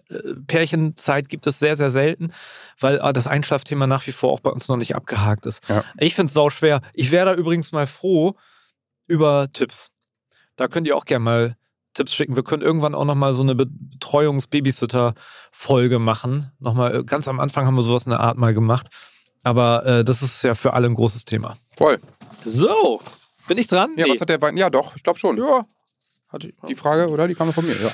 [0.10, 2.32] äh, Pärchenzeit gibt es sehr, sehr selten,
[2.80, 5.67] weil äh, das Einschlafthema nach wie vor auch bei uns noch nicht abgehakt ist.
[5.69, 5.84] Ja.
[5.99, 6.82] Ich finde es sau schwer.
[6.93, 8.36] Ich wäre da übrigens mal froh
[9.08, 9.91] über Tipps.
[10.56, 11.58] Da könnt ihr auch gerne mal
[11.93, 12.36] Tipps schicken.
[12.36, 16.51] Wir können irgendwann auch nochmal so eine Betreuungs-Babysitter-Folge machen.
[16.60, 18.88] Nochmal, äh, ganz am Anfang haben wir sowas in der Art mal gemacht.
[19.43, 21.56] Aber äh, das ist ja für alle ein großes Thema.
[21.77, 21.97] Voll.
[22.43, 23.01] So,
[23.47, 23.91] bin ich dran?
[23.97, 24.12] Ja, Nee.
[24.12, 24.58] was hat der Wein?
[24.58, 25.38] Ja, doch, ich glaube schon.
[25.38, 25.65] Ja.
[26.30, 26.56] Hatte ich.
[26.67, 27.27] Die Frage, oder?
[27.27, 27.91] Die kam von mir, ja.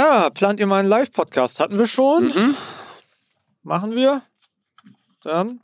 [0.00, 1.58] Ah, plant ihr mal einen Live-Podcast?
[1.58, 2.26] Hatten wir schon.
[2.28, 2.54] Mhm.
[3.64, 4.22] Machen wir.
[5.24, 5.60] Dann.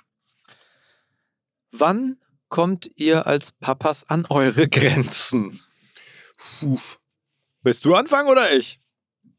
[1.71, 2.19] Wann
[2.49, 5.63] kommt ihr als Papas an eure Grenzen?
[6.37, 6.81] Puh.
[7.63, 8.81] Willst du anfangen oder ich?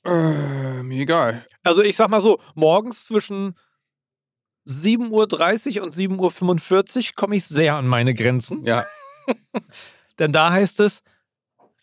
[0.06, 1.46] Äh, mir egal.
[1.64, 3.60] Also ich sag mal so, morgens zwischen
[4.66, 8.66] 7.30 Uhr und 7.45 Uhr komme ich sehr an meine Grenzen.
[8.66, 8.86] Ja,
[10.20, 11.04] Denn da heißt es,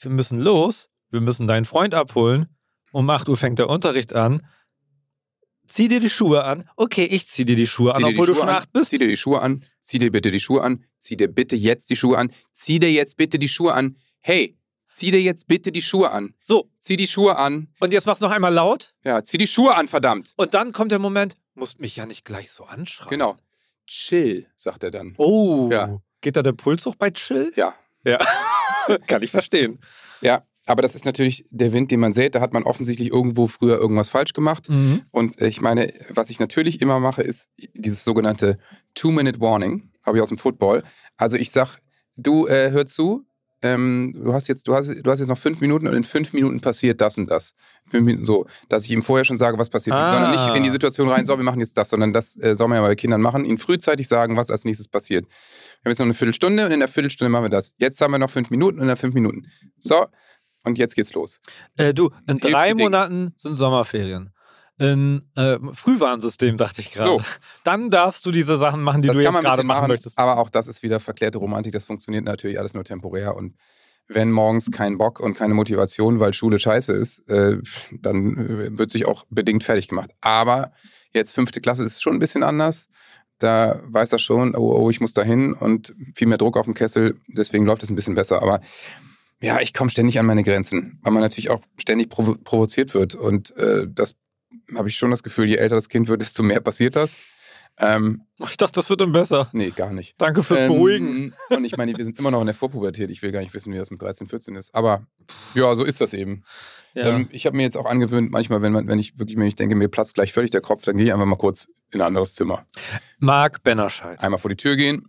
[0.00, 2.48] wir müssen los, wir müssen deinen Freund abholen.
[2.92, 4.46] Um 8 Uhr fängt der Unterricht an.
[5.66, 6.68] Zieh dir die Schuhe an.
[6.76, 8.90] Okay, ich zieh dir die Schuhe zieh an, obwohl du Schuhe schon an, 8 bist.
[8.90, 11.88] Zieh dir die Schuhe an, zieh dir bitte die Schuhe an, zieh dir bitte jetzt
[11.90, 13.96] die Schuhe an, zieh dir jetzt bitte die Schuhe an.
[14.20, 16.34] Hey, zieh dir jetzt bitte die Schuhe an.
[16.42, 17.68] So, Zieh die Schuhe an.
[17.80, 18.94] und jetzt machst du noch einmal laut.
[19.04, 20.34] Ja, zieh die Schuhe an, verdammt.
[20.36, 23.10] Und dann kommt der Moment, musst mich ja nicht gleich so anschreien.
[23.10, 23.36] Genau.
[23.86, 25.14] Chill, sagt er dann.
[25.16, 25.98] Oh, Ja.
[26.20, 27.52] geht da der Puls hoch bei Chill?
[27.56, 27.72] Ja.
[28.04, 28.18] Ja,
[29.06, 29.78] kann ich verstehen.
[30.20, 32.34] Ja, aber das ist natürlich der Wind, den man sät.
[32.34, 34.68] Da hat man offensichtlich irgendwo früher irgendwas falsch gemacht.
[34.68, 35.02] Mhm.
[35.10, 38.58] Und ich meine, was ich natürlich immer mache, ist dieses sogenannte
[38.94, 39.90] Two-Minute-Warning.
[40.06, 40.82] Habe ich aus dem Football.
[41.16, 41.78] Also ich sag,
[42.16, 43.24] du äh, hör zu,
[43.62, 46.32] ähm, du hast jetzt, du hast, du hast jetzt noch fünf Minuten und in fünf
[46.32, 47.54] Minuten passiert das und das.
[47.88, 50.10] Fünf Minuten so, dass ich ihm vorher schon sage, was passiert, Ah.
[50.10, 52.68] sondern nicht in die Situation rein, so, wir machen jetzt das, sondern das äh, soll
[52.68, 55.26] man ja bei Kindern machen, ihnen frühzeitig sagen, was als nächstes passiert.
[55.26, 57.70] Wir haben jetzt noch eine Viertelstunde und in der Viertelstunde machen wir das.
[57.76, 59.46] Jetzt haben wir noch fünf Minuten und in der fünf Minuten.
[59.80, 60.06] So,
[60.64, 61.40] und jetzt geht's los.
[61.76, 62.74] Äh, du, in Hilft drei.
[62.74, 64.32] Monaten sind Sommerferien.
[64.78, 67.08] In äh, Frühwarnsystem, dachte ich gerade.
[67.08, 67.20] So.
[67.62, 70.18] Dann darfst du diese Sachen machen, die das du jetzt gerade machen, möchtest.
[70.18, 71.72] aber auch das ist wieder verklärte Romantik.
[71.72, 73.54] Das funktioniert natürlich alles nur temporär und
[74.08, 77.58] wenn morgens kein Bock und keine Motivation, weil Schule scheiße ist, äh,
[77.92, 80.10] dann äh, wird sich auch bedingt fertig gemacht.
[80.20, 80.72] Aber
[81.14, 82.88] jetzt fünfte Klasse ist schon ein bisschen anders.
[83.38, 86.64] Da weiß er schon, oh, oh, ich muss da hin und viel mehr Druck auf
[86.64, 87.20] dem Kessel.
[87.26, 88.42] Deswegen läuft es ein bisschen besser.
[88.42, 88.60] Aber
[89.42, 93.14] ja, ich komme ständig an meine Grenzen, weil man natürlich auch ständig provo provoziert wird.
[93.14, 94.14] Und äh, das
[94.74, 97.16] habe ich schon das Gefühl, je älter das Kind wird, desto mehr passiert das.
[97.78, 99.48] Ähm, Ich dachte, das wird dann besser.
[99.52, 100.14] nee, gar nicht.
[100.18, 101.32] Danke fürs Beruhigen.
[101.50, 103.10] Ähm, Und ich meine, wir sind immer noch in der Vorpubertät.
[103.10, 104.74] Ich will gar nicht wissen, wie das mit 13, 14 ist.
[104.74, 105.06] Aber
[105.54, 106.44] ja, so ist das eben.
[106.94, 107.06] Ja.
[107.16, 109.54] Ähm, ich habe mir jetzt auch angewöhnt, manchmal, wenn, man, wenn ich wirklich, wenn ich
[109.56, 112.06] denke, mir platzt gleich völlig der Kopf, dann gehe ich einfach mal kurz in ein
[112.08, 112.66] anderes Zimmer.
[113.18, 114.20] Marc Bennerscheid.
[114.20, 115.06] Einmal vor die Tür gehen,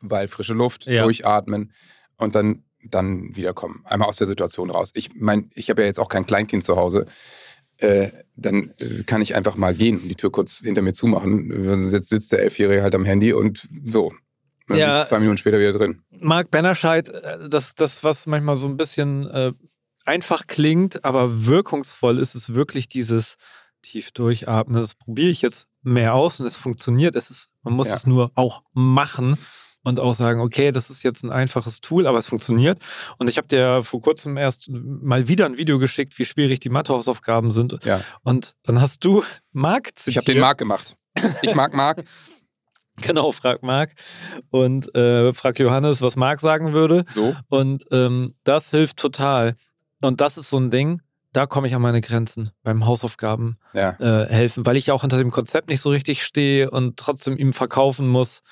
[0.00, 1.02] weil frische Luft, Ja.
[1.02, 1.72] durchatmen
[2.16, 3.82] und dann, dann wiederkommen.
[3.84, 4.90] Einmal aus der Situation raus.
[4.94, 7.06] Ich meine, ich habe ja jetzt auch kein Kleinkind zu Hause.
[7.78, 11.90] Äh, dann äh, kann ich einfach mal gehen und die Tür kurz hinter mir zumachen.
[11.90, 14.12] Jetzt sitzt der Elfjährige halt am Handy und so.
[14.68, 14.90] Dann Ja.
[14.92, 16.02] bin ich zwei Minuten später wieder drin.
[16.20, 19.52] Marc Bennerscheid, äh, das, das, was manchmal so ein bisschen äh,
[20.04, 23.36] einfach klingt, aber wirkungsvoll ist, ist wirklich dieses
[23.82, 24.80] tief durchatmen.
[24.80, 27.16] Das probiere ich jetzt mehr aus und es funktioniert.
[27.16, 27.96] Es ist, man muss Ja.
[27.96, 29.36] es nur auch machen
[29.84, 32.78] und auch sagen, okay, das ist jetzt ein einfaches Tool, aber es funktioniert.
[33.18, 36.70] Und ich habe dir vor kurzem erst mal wieder ein Video geschickt, wie schwierig die
[36.70, 37.78] Mathehausaufgaben sind.
[37.84, 38.00] Ja.
[38.22, 40.38] Und dann hast du Marc Ich habe den zitiert.
[40.40, 40.96] Marc gemacht.
[41.42, 42.02] Ich mag Marc.
[43.00, 43.90] Genau, frag Marc.
[44.50, 47.04] Und äh, frag Johannes, was Marc sagen würde.
[47.12, 47.34] So.
[47.48, 49.56] Und ähm, das hilft total.
[50.00, 53.96] Und das ist so ein Ding, da komme ich an meine Grenzen beim Hausaufgaben Ja.
[53.98, 57.36] äh, helfen, weil ich ja auch hinter dem Konzept nicht so richtig stehe und trotzdem
[57.36, 58.42] ihm verkaufen muss,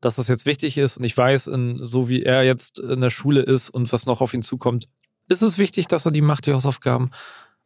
[0.00, 0.96] dass das jetzt wichtig ist.
[0.98, 4.20] Und ich weiß, in, so wie er jetzt in der Schule ist und was noch
[4.20, 4.88] auf ihn zukommt,
[5.28, 7.10] ist es wichtig, dass er die macht, die Hausaufgaben.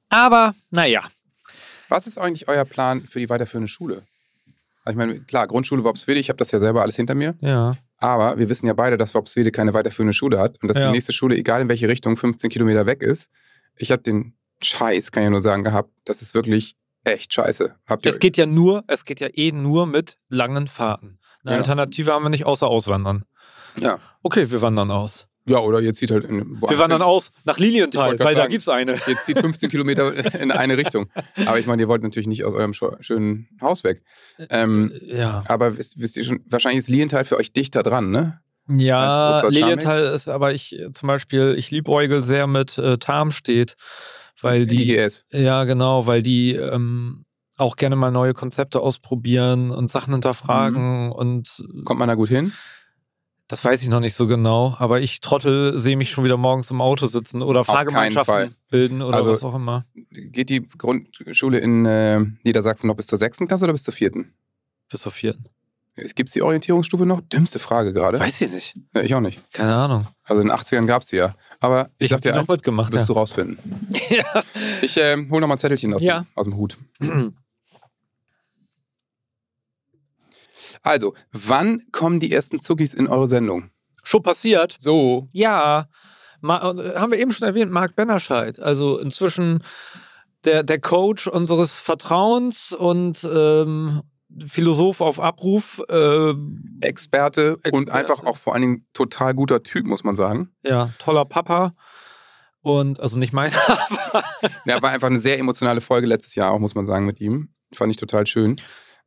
[0.08, 1.02] Aber naja,
[1.88, 4.02] Was ist eigentlich euer Plan für die weiterführende Schule?
[4.84, 7.36] Also ich meine, klar, Grundschule Worpswede, ich habe das ja selber alles hinter mir.
[7.40, 7.76] ja.
[7.98, 10.86] Aber wir wissen ja beide, dass Worpswede keine weiterführende Schule hat und dass Ja.
[10.86, 13.30] die nächste Schule, egal in welche Richtung, 15 Kilometer weg ist.
[13.76, 15.88] Ich habe den Scheiß, kann ich nur sagen, gehabt.
[16.04, 17.76] Das ist wirklich echt scheiße.
[17.86, 21.20] Habt ihr Es geht ja nur, es geht ja eh nur mit langen Fahrten.
[21.44, 21.58] Eine Ja.
[21.58, 23.24] Alternative haben wir nicht außer auswandern.
[23.78, 23.98] ja.
[24.24, 25.26] Okay, wir wandern aus.
[25.46, 28.50] ja, oder ihr zieht halt in Wir wandern aus nach Lilienthal, weil da sagen.
[28.52, 28.92] gibt's eine.
[29.08, 31.08] Ihr zieht 15 Kilometer in eine Richtung.
[31.46, 34.02] Aber ich meine, ihr wollt natürlich nicht aus eurem schönen Haus weg.
[34.50, 35.42] Ähm, Ja.
[35.48, 38.40] aber wisst, wisst ihr schon, wahrscheinlich ist Lilienthal für euch dichter dran, ne?
[38.68, 39.60] Ja, Ostwald-Scharmbeck?
[39.60, 43.74] Lilienthal ist aber ich äh, zum Beispiel, ich liebäugel sehr mit äh, Tarmstedt,
[44.40, 45.24] weil die, IGS.
[45.32, 47.24] ja genau, weil die ähm,
[47.58, 51.12] auch gerne mal neue Konzepte ausprobieren und Sachen hinterfragen Mhm.
[51.12, 52.52] und Kommt man da gut hin?
[53.48, 56.70] das weiß ich noch nicht so genau, aber ich Trottel sehe mich schon wieder morgens
[56.70, 59.84] im Auto sitzen oder Fahrgemeinschaften bilden oder Also- was auch immer.
[60.10, 64.32] Geht die Grundschule in äh, Niedersachsen noch bis zur sechsten Klasse oder bis zur vierten?
[64.90, 65.44] Bis zur vierten.
[66.14, 67.20] Gibt es die Orientierungsstufe noch?
[67.20, 68.18] Dümmste Frage gerade.
[68.18, 68.78] Weiß ich nicht.
[68.94, 69.52] Ja, ich auch nicht.
[69.52, 70.06] Keine Ahnung.
[70.24, 71.34] Also in den 80ern gab es die ja.
[71.60, 72.90] Aber ich, Ich sag dir eins, mitgemacht.
[72.94, 73.14] wirst Ja.
[73.14, 73.58] du rausfinden.
[74.08, 74.42] ja.
[74.80, 76.20] Ich äh, hol noch mal ein Zettelchen aus, Ja.
[76.20, 76.78] dem, aus dem Hut.
[80.82, 83.70] Also, wann kommen die ersten Zuckis in eure Sendung?
[84.02, 84.76] Schon passiert?
[84.78, 85.28] So.
[85.32, 85.88] Ja.
[86.40, 88.58] Ma äh, haben wir eben schon erwähnt, Marc Bennerscheid.
[88.60, 89.62] Also inzwischen
[90.44, 94.02] der, der Coach unseres Vertrauens und ähm,
[94.46, 95.82] Philosoph auf Abruf.
[95.88, 96.34] Äh,
[96.80, 97.92] Experte, und Experte.
[97.92, 100.50] einfach auch vor allen Dingen total guter Typ, muss man sagen.
[100.64, 101.74] ja, toller Papa.
[102.62, 104.24] Und also nicht mein, aber
[104.64, 107.50] Ja, war einfach eine sehr emotionale Folge letztes Jahr auch, muss man sagen, mit ihm.
[107.74, 108.60] Fand ich total schön.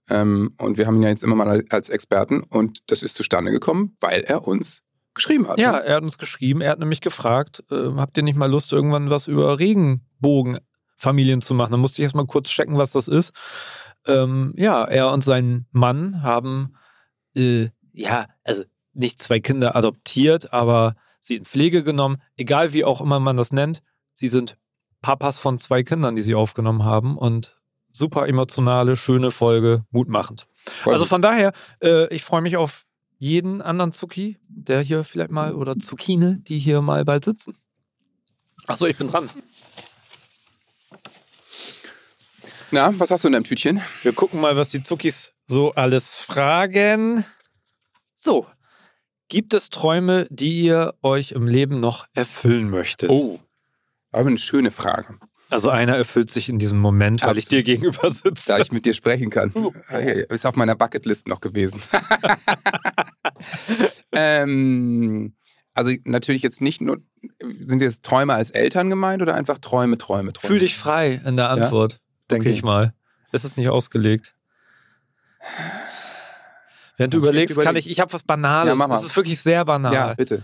[0.09, 2.43] Ähm, und wir haben ihn ja jetzt immer mal als Experten.
[2.43, 5.59] Und das ist zustande gekommen, weil er uns geschrieben hat.
[5.59, 5.83] Ja, ne?
[5.83, 9.09] er hat uns geschrieben, er hat nämlich gefragt, äh, habt ihr nicht mal Lust, irgendwann
[9.09, 11.71] was über Regenbogenfamilien zu machen?
[11.71, 13.33] Dann musste ich erst mal kurz checken, was das ist.
[14.05, 16.75] Ähm, ja, er und sein Mann haben,
[17.35, 18.63] äh, ja, also
[18.93, 23.51] nicht zwei Kinder adoptiert, aber sie in Pflege genommen, egal wie auch immer man das
[23.51, 23.81] nennt.
[24.13, 24.57] Sie sind
[25.01, 27.59] Papas von zwei Kindern, die sie aufgenommen haben und
[27.95, 30.47] super emotionale, schöne Folge, mutmachend.
[30.55, 32.86] Voll Also von daher, äh, ich freue mich auf
[33.17, 37.55] jeden anderen Zuki, der hier vielleicht mal, oder Zucchine, die hier mal bald sitzen.
[38.67, 39.29] Achso, ich bin dran.
[42.71, 43.81] Na, was hast du in deinem Tütchen?
[44.01, 47.23] Wir gucken mal, was die Zuckis so alles fragen.
[48.15, 48.47] So,
[49.29, 53.10] gibt es Träume, die ihr euch im Leben noch erfüllen möchtet?
[53.12, 53.39] Oh,
[54.12, 57.65] aber eine schöne Frage, Also einer erfüllt sich in diesem Moment, weil ich dir Absolut.
[57.65, 58.51] gegenüber sitze.
[58.51, 59.51] da ich mit dir sprechen kann.
[59.53, 59.71] Oh.
[60.29, 61.81] Ist auf meiner Bucketlist noch gewesen.
[64.12, 65.34] ähm,
[65.73, 66.97] also natürlich jetzt nicht nur,
[67.60, 70.47] sind jetzt Träume als Eltern gemeint oder einfach Träume, Träume, Träume?
[70.47, 72.58] Fühl dich frei in der Antwort, denke Okay.
[72.58, 72.93] ich mal.
[73.31, 74.36] Es ist nicht ausgelegt.
[76.97, 77.86] Während du ich überlegst, kann überlegen.
[77.86, 78.79] ich, ich habe was Banales.
[78.79, 78.95] Ja.
[78.95, 79.93] Es ist wirklich sehr banal.
[79.93, 80.43] Ja, bitte.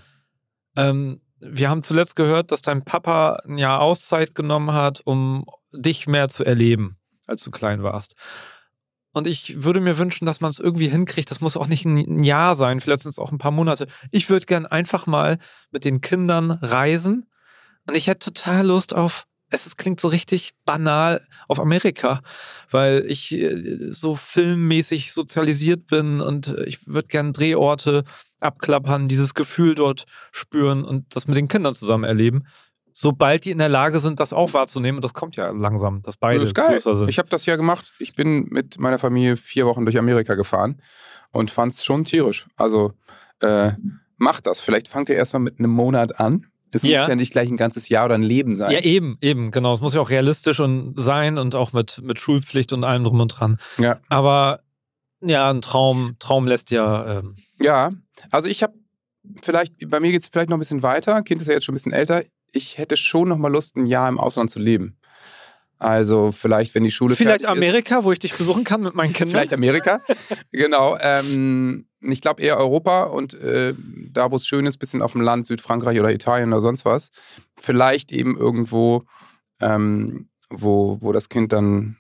[0.75, 6.07] Ähm, wir haben zuletzt gehört, dass dein Papa ein Jahr Auszeit genommen hat, um dich
[6.07, 8.15] mehr zu erleben, als du klein warst.
[9.13, 11.29] Und ich würde mir wünschen, dass man es irgendwie hinkriegt.
[11.31, 13.87] Das muss auch nicht ein Jahr sein, vielleicht sind es auch ein paar Monate.
[14.11, 15.37] Ich würde gern einfach mal
[15.71, 17.25] mit den Kindern reisen.
[17.87, 22.21] Und ich hätte total Lust auf, es klingt so richtig banal, auf Amerika,
[22.69, 28.05] weil ich äh, so filmmäßig sozialisiert bin und äh, ich würde gern Drehorte
[28.41, 32.43] abklappern, dieses Gefühl dort spüren und das mit den Kindern zusammen erleben.
[32.93, 36.17] Sobald die in der Lage sind, das auch wahrzunehmen, und das kommt ja langsam, dass
[36.17, 36.71] beide das ist geil.
[36.73, 37.07] größer sind.
[37.09, 37.93] Ich habe das ja gemacht.
[37.99, 40.81] Ich bin mit meiner Familie vier Wochen durch Amerika gefahren
[41.31, 42.47] und fand es schon tierisch.
[42.57, 42.91] Also
[43.39, 43.71] äh,
[44.17, 44.59] macht das.
[44.59, 46.47] Vielleicht fangt ihr erstmal mit einem Monat an.
[46.73, 46.99] Es Ja.
[46.99, 48.71] muss ja nicht gleich ein ganzes Jahr oder ein Leben sein.
[48.71, 49.73] ja, eben, eben, genau.
[49.73, 53.19] Es muss ja auch realistisch und sein und auch mit, mit Schulpflicht und allem drum
[53.21, 53.57] und dran.
[53.77, 53.99] Ja.
[54.09, 54.61] Aber
[55.21, 57.19] ja, ein Traum, Traum lässt ja.
[57.19, 57.91] Ähm, Ja,
[58.29, 58.73] also ich habe
[59.41, 61.21] vielleicht, bei mir geht es vielleicht noch ein bisschen weiter.
[61.23, 62.23] Kind ist ja jetzt schon ein bisschen älter.
[62.51, 64.97] Ich hätte schon noch mal Lust, ein Jahr im Ausland zu leben.
[65.81, 69.17] Also vielleicht, wenn die Schule vielleicht Amerika, wo ich dich besuchen kann mit meinen ist.
[69.17, 69.31] Kindern.
[69.31, 69.99] Vielleicht Amerika.
[70.51, 70.95] genau.
[71.01, 73.73] Ähm, ich glaube eher Europa und äh,
[74.11, 77.09] da, wo es schön ist, bisschen auf dem Land, Südfrankreich oder Italien oder sonst was.
[77.59, 79.05] Vielleicht eben irgendwo,
[79.59, 81.97] ähm, wo, wo das Kind dann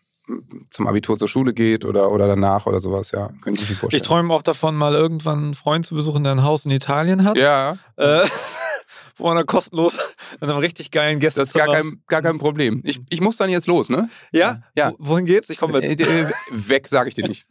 [0.69, 3.29] zum Abitur zur Schule geht oder, oder danach oder sowas, ja.
[3.41, 4.01] Könnte ich mir vorstellen.
[4.01, 7.23] ich träume auch davon, mal irgendwann einen Freund zu besuchen, der ein Haus in Italien
[7.23, 7.37] hat.
[7.37, 8.25] Ja, Äh,
[9.17, 9.99] wo man dann kostenlos
[10.39, 12.81] in einem richtig geilen das ist gar kein, gar kein Problem.
[12.83, 14.09] Ich, ich muss dann jetzt los, ne?
[14.31, 14.63] Ja?
[14.75, 14.91] Ja.
[14.97, 15.49] Wo- Wohin geht's?
[15.49, 16.01] Ich komme Äh, mit.
[16.01, 17.45] äh, weg, sage ich dir nicht.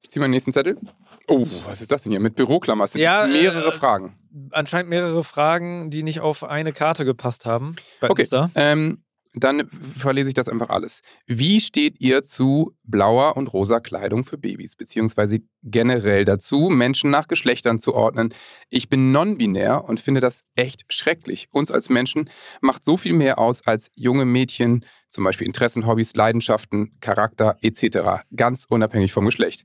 [0.00, 0.78] Ich ziehe meinen nächsten Zettel.
[1.28, 2.20] Oh, was ist das denn hier?
[2.20, 2.84] Mit Büroklammer.
[2.84, 4.18] Es sind Ja, mehrere äh, Fragen.
[4.50, 7.76] Anscheinend mehrere Fragen, die nicht auf eine Karte gepasst haben.
[8.00, 8.50] Bei Okay, Insta.
[8.54, 9.02] ähm,
[9.34, 9.68] dann
[9.98, 11.00] verlese ich das einfach alles.
[11.26, 17.28] Wie steht ihr zu blauer und rosa Kleidung für Babys, beziehungsweise generell dazu, Menschen nach
[17.28, 18.34] Geschlechtern zu ordnen?
[18.68, 21.48] Ich bin non-binär und finde das echt schrecklich.
[21.50, 22.28] Uns als Menschen
[22.60, 28.24] macht so viel mehr aus als junge Mädchen, zum Beispiel Interessen, Hobbys, Leidenschaften, Charakter etc.,
[28.36, 29.64] ganz unabhängig vom Geschlecht.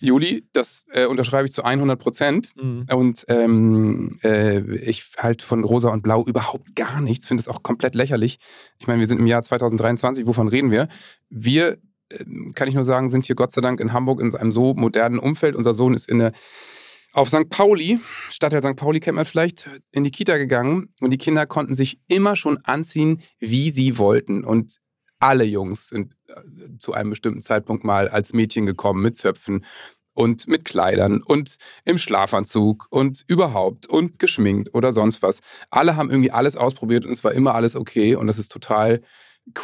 [0.00, 2.52] Juli, das äh, unterschreibe ich zu 100 Prozent.
[2.56, 2.86] Mhm.
[2.92, 7.62] Und ähm, äh, ich halt von Rosa und Blau überhaupt gar nichts, finde es auch
[7.62, 8.38] komplett lächerlich.
[8.78, 10.88] Ich meine, wir sind im Jahr 2023, wovon reden wir?
[11.30, 11.78] Wir,
[12.10, 14.74] ähm, kann ich nur sagen, sind hier Gott sei Dank in Hamburg in einem so
[14.74, 15.56] modernen Umfeld.
[15.56, 16.32] Unser Sohn ist in der,
[17.12, 17.48] auf St.
[17.48, 17.98] Pauli,
[18.30, 18.76] Stadtteil St.
[18.76, 22.58] Pauli kennt man vielleicht, in die Kita gegangen und die Kinder konnten sich immer schon
[22.64, 24.44] anziehen, wie sie wollten.
[24.44, 24.78] Und
[25.20, 29.64] alle Jungs sind äh, zu einem bestimmten Zeitpunkt mal als Mädchen gekommen mit Zöpfen
[30.14, 35.40] und mit Kleidern und im Schlafanzug und überhaupt und geschminkt oder sonst was.
[35.70, 39.00] Alle haben irgendwie alles ausprobiert und es war immer alles okay und das ist total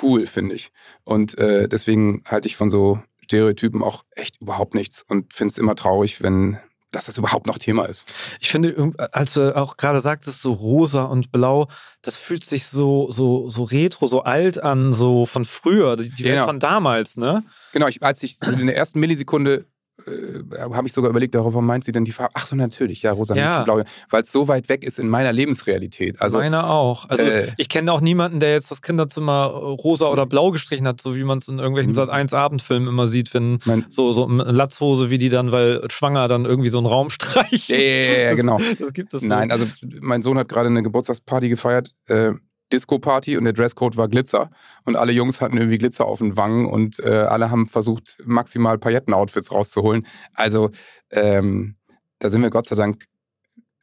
[0.01, 0.71] cool, finde ich.
[1.03, 5.59] Und äh, deswegen halte ich von so Stereotypen auch echt überhaupt nichts und finde es
[5.59, 6.59] immer traurig, wenn
[6.95, 8.07] dass das überhaupt noch Thema ist.
[8.41, 11.69] Ich finde, als du auch gerade sagtest, so rosa und blau,
[12.03, 16.25] das fühlt sich so, so, so retro, so alt an, so von früher, die, die
[16.25, 16.45] Welt Genau.
[16.47, 17.43] von damals, ne?
[17.73, 19.67] Genau, ich, als ich in der ersten Millisekunde
[20.07, 22.33] äh, habe ich sogar überlegt, darauf meint sie denn die Farbe?
[22.35, 23.43] Ach so, natürlich, ja, rosa, Ja.
[23.43, 23.63] ja.
[23.65, 26.21] blau, weil es so weit weg ist in meiner Lebensrealität.
[26.21, 27.09] Also Meine auch.
[27.09, 30.87] Also äh, ich kenne auch niemanden, der jetzt das Kinderzimmer äh, rosa oder blau gestrichen
[30.87, 31.95] hat, so wie man es in irgendwelchen Mhm.
[31.95, 35.87] Sat 1 Abendfilmen immer sieht, wenn mein, so, so eine Latzhose wie die dann, weil
[35.91, 37.69] schwanger dann irgendwie so einen Raum streicht.
[37.69, 37.85] ja, ja,
[38.23, 38.59] ja, Das- genau.
[38.79, 39.27] Das gibt es so.
[39.29, 39.65] Nein, also
[40.01, 42.33] mein Sohn hat gerade eine Geburtstagsparty gefeiert äh,
[42.73, 44.51] Disco-Party und der Dresscode war Glitzer.
[44.85, 48.79] Und alle Jungs hatten irgendwie Glitzer auf den Wangen und äh, alle haben versucht, maximal
[48.79, 50.07] Pailletten-Outfits rauszuholen.
[50.35, 50.71] Also
[51.11, 51.77] ähm,
[52.19, 53.05] da sind wir Gott sei Dank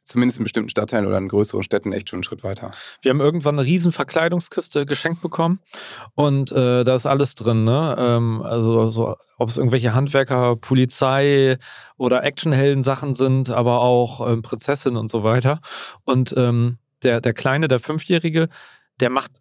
[0.04, 2.72] zumindest in bestimmten Stadtteilen oder in größeren Städten echt schon einen Schritt weiter.
[3.02, 5.60] Wir haben irgendwann eine riesen Verkleidungskiste geschenkt bekommen
[6.14, 7.94] und äh, da ist alles drin, ne?
[7.98, 11.56] Ähm, also so, ob es irgendwelche Handwerker, Polizei
[11.96, 15.60] oder Actionhelden-Sachen sind, aber auch ähm, Prinzessin und so weiter.
[16.04, 18.48] Und ähm, der, der Kleine, der Fünfjährige,
[19.00, 19.32] der macht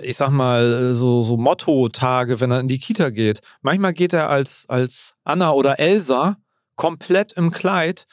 [0.00, 3.40] ich sag mal, so, so Motto-Tage, wenn er in die Kita geht.
[3.60, 6.38] Manchmal geht er als, als Anna oder Elsa
[6.76, 8.06] komplett im Kleid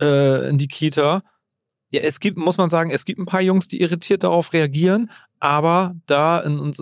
[0.00, 1.22] äh, in die Kita.
[1.90, 5.10] Ja, es gibt, muss man sagen, es gibt ein paar Jungs, die irritiert darauf reagieren,
[5.40, 6.72] aber da, in,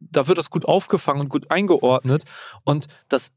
[0.00, 2.24] da wird das gut aufgefangen und gut eingeordnet.
[2.64, 3.32] Und das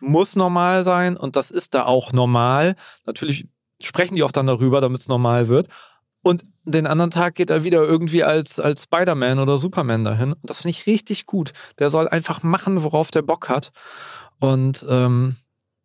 [0.00, 2.74] muss normal sein und das ist da auch normal.
[3.06, 3.48] Natürlich
[3.80, 5.68] sprechen die auch dann darüber, damit es normal wird.
[6.22, 10.32] Und den anderen Tag geht er wieder irgendwie als, als Spider-Man oder Superman dahin.
[10.32, 11.52] Und das finde ich richtig gut.
[11.78, 13.70] Der soll einfach machen, worauf der Bock hat.
[14.40, 15.36] Und ähm,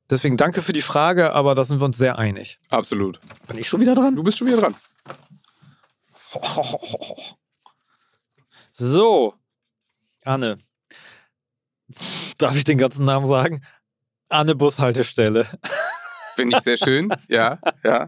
[0.10, 2.60] deswegen danke für die Frage, aber da sind wir uns sehr einig.
[2.70, 3.20] Absolut.
[3.48, 4.16] Bin ich schon wieder dran?
[4.16, 4.76] Du bist schon wieder dran.
[8.76, 9.36] So,
[10.26, 10.58] Anne.
[12.40, 13.64] Darf ich den ganzen Namen sagen?
[14.30, 15.48] Anne Bushaltestelle.
[16.36, 17.14] Finde ich sehr schön.
[17.28, 18.08] Ja, ja.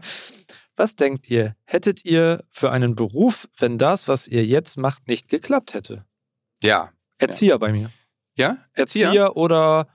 [0.76, 1.56] Was denkt ihr?
[1.64, 6.04] Hättet ihr für einen Beruf, wenn das, was ihr jetzt macht, nicht geklappt hätte?
[6.62, 6.92] Ja.
[7.18, 7.58] Erzieher ja.
[7.58, 7.90] bei mir.
[8.36, 8.58] Ja?
[8.74, 9.88] Erzieher, Erzieher oder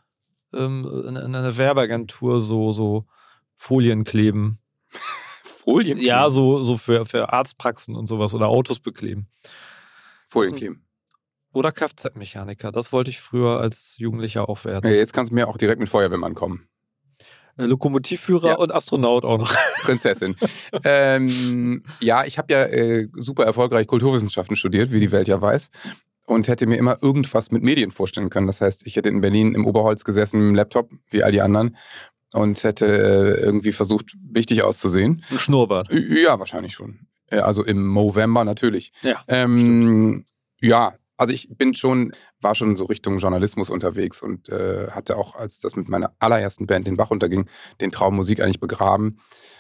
[0.54, 3.06] ähm, in, in einer Werbeagentur so, so
[3.56, 4.58] Folien kleben.
[5.44, 6.08] Folien kleben?
[6.08, 9.28] Ja, so, so für, für Arztpraxen und sowas oder Autos bekleben.
[10.28, 10.88] Folien kleben.
[11.54, 12.72] Oder Kfz-Mechaniker.
[12.72, 14.90] Das wollte ich früher als Jugendlicher auch werden.
[14.90, 16.68] Ja, jetzt kannst du mir auch direkt mit Feuerwehrmann kommen.
[17.58, 18.56] Äh, Lokomotivführer ja.
[18.56, 19.56] und Astronaut auch noch.
[19.84, 20.36] Prinzessin.
[20.84, 25.70] ähm, ja, ich habe ja äh, super erfolgreich Kulturwissenschaften studiert, wie die Welt ja weiß.
[26.26, 28.48] Und hätte mir immer irgendwas mit Medien vorstellen können.
[28.48, 31.42] Das heißt, ich hätte in Berlin im Oberholz gesessen mit dem Laptop, wie all die
[31.42, 31.76] anderen,
[32.34, 35.24] und hätte äh, irgendwie versucht, wichtig auszusehen.
[35.30, 35.90] Ein Schnurrbart.
[35.92, 37.00] Ja, wahrscheinlich schon.
[37.30, 38.94] Also im November natürlich.
[39.02, 40.26] Ja, ähm,
[40.62, 45.36] ja, also ich bin schon, war schon so Richtung Journalismus unterwegs und äh, hatte auch,
[45.36, 47.48] als das mit meiner allerersten Band den Bach unterging,
[47.80, 49.18] den Traum Musik eigentlich begraben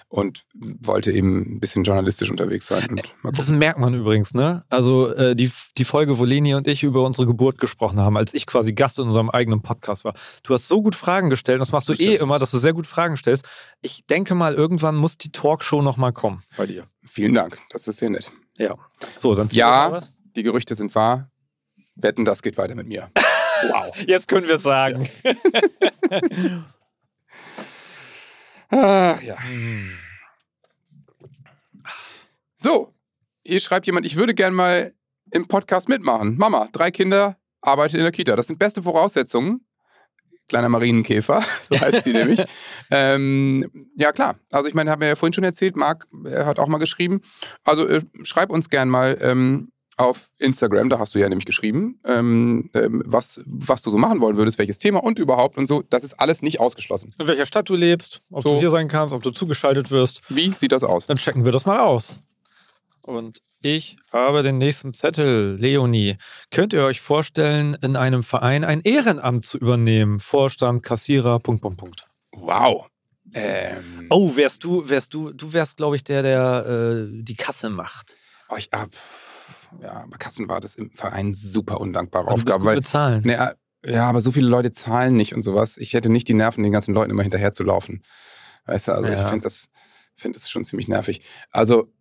[0.09, 2.99] und wollte eben ein bisschen journalistisch unterwegs sein.
[3.23, 4.65] das merkt man übrigens, ne?
[4.69, 8.33] Also äh, die, die Folge, wo Leni und ich über unsere Geburt gesprochen haben, als
[8.33, 10.15] ich quasi Gast in unserem eigenen Podcast war.
[10.41, 12.73] Du hast so gut Fragen gestellt, das machst du das eh immer, dass du sehr
[12.73, 13.45] gut Fragen stellst.
[13.81, 16.85] Ich denke mal, irgendwann muss die Talkshow nochmal kommen bei dir.
[17.05, 18.31] Vielen Dank, das ist sehr nett.
[18.57, 18.75] Ja.
[19.15, 19.99] So, dann Ja,
[20.35, 21.29] die Gerüchte sind wahr.
[21.95, 23.09] Wetten, das geht weiter mit mir.
[23.63, 23.95] Wow.
[24.07, 25.07] Jetzt können wir es sagen.
[28.71, 29.37] ah, ja.
[32.57, 32.95] So,
[33.43, 34.95] hier schreibt jemand, ich würde gern mal
[35.31, 36.37] im Podcast mitmachen.
[36.37, 38.35] Mama, drei Kinder, arbeitet in der Kita.
[38.35, 39.65] Das sind beste Voraussetzungen.
[40.47, 42.43] Kleiner Marienkäfer, so heißt sie nämlich.
[42.89, 44.35] Ähm, ja, klar.
[44.51, 47.21] Also ich meine, haben wir ja vorhin schon erzählt, Marc hat auch mal geschrieben.
[47.63, 49.70] Also äh, schreib uns gern mal, ähm,
[50.01, 54.19] auf Instagram, da hast du ja nämlich geschrieben, ähm, ähm, was, was du so machen
[54.21, 55.83] wollen würdest, welches Thema und überhaupt und so.
[55.89, 57.13] Das ist alles nicht ausgeschlossen.
[57.19, 58.49] In welcher Stadt du lebst, ob so.
[58.49, 60.21] du hier sein kannst, ob du zugeschaltet wirst.
[60.29, 61.07] Wie sieht das aus?
[61.07, 62.19] Dann checken wir das mal aus.
[63.03, 65.57] Und ich habe den nächsten Zettel.
[65.59, 66.17] Leonie,
[66.51, 70.19] könnt ihr euch vorstellen, in einem Verein ein Ehrenamt zu übernehmen?
[70.19, 72.03] Vorstand, Kassierer, Punkt, Punkt, Punkt.
[72.33, 72.87] Wow.
[73.33, 74.07] Ähm.
[74.09, 78.15] Oh, wärst du, wärst du, du wärst, glaube ich, der, der äh, die Kasse macht.
[78.49, 78.87] Oh, ich, ah,
[79.81, 82.65] ja, aber Kassenwart ist im Verein super undankbare aber Aufgabe.
[82.65, 83.23] weil, bezahlen.
[83.23, 83.55] Ne,
[83.85, 85.77] ja, aber so viele Leute zahlen nicht und sowas.
[85.77, 88.03] Ich hätte nicht die Nerven, den ganzen Leuten immer hinterher zu laufen.
[88.65, 89.15] Weißt du, also ja.
[89.15, 89.69] ich finde das,
[90.15, 91.21] find das schon ziemlich nervig.
[91.49, 91.91] Also,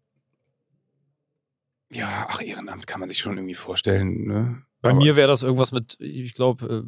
[1.91, 4.27] ja, ach, Ehrenamt kann man sich schon irgendwie vorstellen.
[4.27, 4.63] Ne?
[4.83, 6.85] Bei aber mir wäre das irgendwas mit, ich glaube,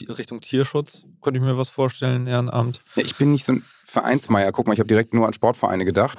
[0.00, 2.80] äh, Richtung Tierschutz, könnte ich mir was vorstellen, Ehrenamt.
[2.96, 4.52] Ja, ich bin nicht so ein Vereinsmeier.
[4.52, 6.18] Guck mal, ich habe direkt nur an Sportvereine gedacht.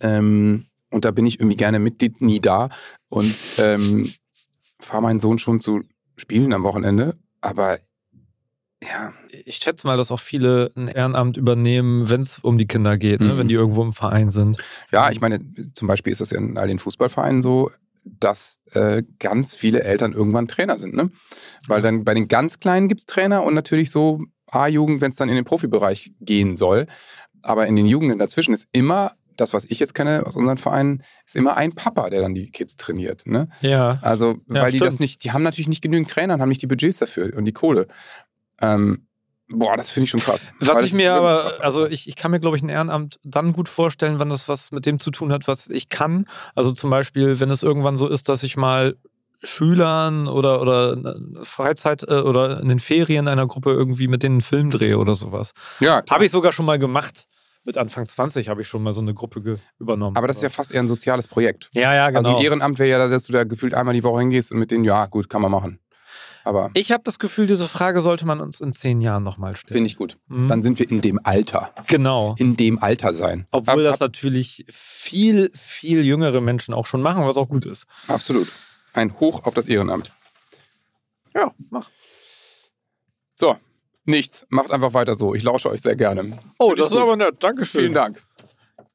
[0.00, 2.68] Ähm, und da bin ich irgendwie gerne Mitglied, nie da.
[3.08, 4.10] Und ähm,
[4.80, 5.82] fahre meinen Sohn schon zu
[6.16, 7.16] spielen am Wochenende.
[7.40, 7.78] Aber
[8.82, 9.12] ja.
[9.44, 13.20] Ich schätze mal, dass auch viele ein Ehrenamt übernehmen, wenn es um die Kinder geht,
[13.20, 13.34] ne?
[13.34, 13.38] mhm.
[13.38, 14.58] wenn die irgendwo im Verein sind.
[14.90, 15.40] Ja, ich meine,
[15.74, 17.70] zum Beispiel ist das ja in all den Fußballvereinen so,
[18.04, 20.94] dass äh, ganz viele Eltern irgendwann Trainer sind.
[20.94, 21.10] Ne?
[21.66, 25.16] Weil dann bei den ganz Kleinen gibt es Trainer und natürlich so A-Jugend, wenn es
[25.16, 26.86] dann in den Profibereich gehen soll.
[27.42, 31.02] Aber in den Jugenden dazwischen ist immer das, was ich jetzt kenne aus unseren Vereinen,
[31.26, 33.26] ist immer ein Papa, der dann die Kids trainiert.
[33.26, 33.48] Ne?
[33.60, 33.98] Ja.
[34.02, 36.62] Also, weil ja, die das nicht, die haben natürlich nicht genügend Trainer und haben nicht
[36.62, 37.86] die Budgets dafür und die Kohle.
[38.60, 39.06] Ähm,
[39.52, 40.52] Boah, das finde ich schon krass.
[40.60, 43.68] Was ich mir aber, also ich, ich kann mir, glaube ich, ein Ehrenamt dann gut
[43.68, 46.26] vorstellen, wenn das was mit dem zu tun hat, was ich kann.
[46.54, 48.96] Also zum Beispiel, wenn es irgendwann so ist, dass ich mal
[49.42, 54.40] Schülern oder, oder Freizeit äh, oder in den Ferien einer Gruppe irgendwie mit denen einen
[54.40, 55.52] Film drehe oder sowas.
[55.80, 57.26] Ja, Habe ich sogar schon mal gemacht.
[57.64, 60.16] Mit Anfang 20 habe ich schon mal so eine Gruppe übernommen.
[60.16, 61.68] aber das ist ja fast eher ein soziales Projekt.
[61.74, 62.18] ja, ja, genau.
[62.18, 64.70] Also ein Ehrenamt wäre ja, dass du da gefühlt einmal die Woche hingehst und mit
[64.70, 65.78] denen, ja, gut, kann man machen.
[66.42, 69.74] Aber ich habe das Gefühl, diese Frage sollte man uns in zehn Jahren nochmal stellen.
[69.76, 70.16] finde ich gut.
[70.28, 70.48] Mhm.
[70.48, 71.74] Dann sind wir in dem Alter.
[71.86, 72.34] Genau.
[72.38, 73.46] In dem Alter sein.
[73.50, 77.84] Obwohl Ab- das natürlich viel, viel jüngere Menschen auch schon machen, was auch gut ist.
[78.08, 78.48] Absolut.
[78.94, 80.10] Ein Hoch auf das Ehrenamt.
[81.34, 81.90] Ja, mach.
[83.36, 83.56] So,
[84.10, 84.46] nichts.
[84.50, 85.34] Macht einfach weiter so.
[85.34, 86.38] Ich lausche euch sehr gerne.
[86.58, 87.02] Oh, Find das ist gut.
[87.02, 87.36] aber nett.
[87.42, 87.80] Dankeschön.
[87.80, 88.22] Vielen Dank.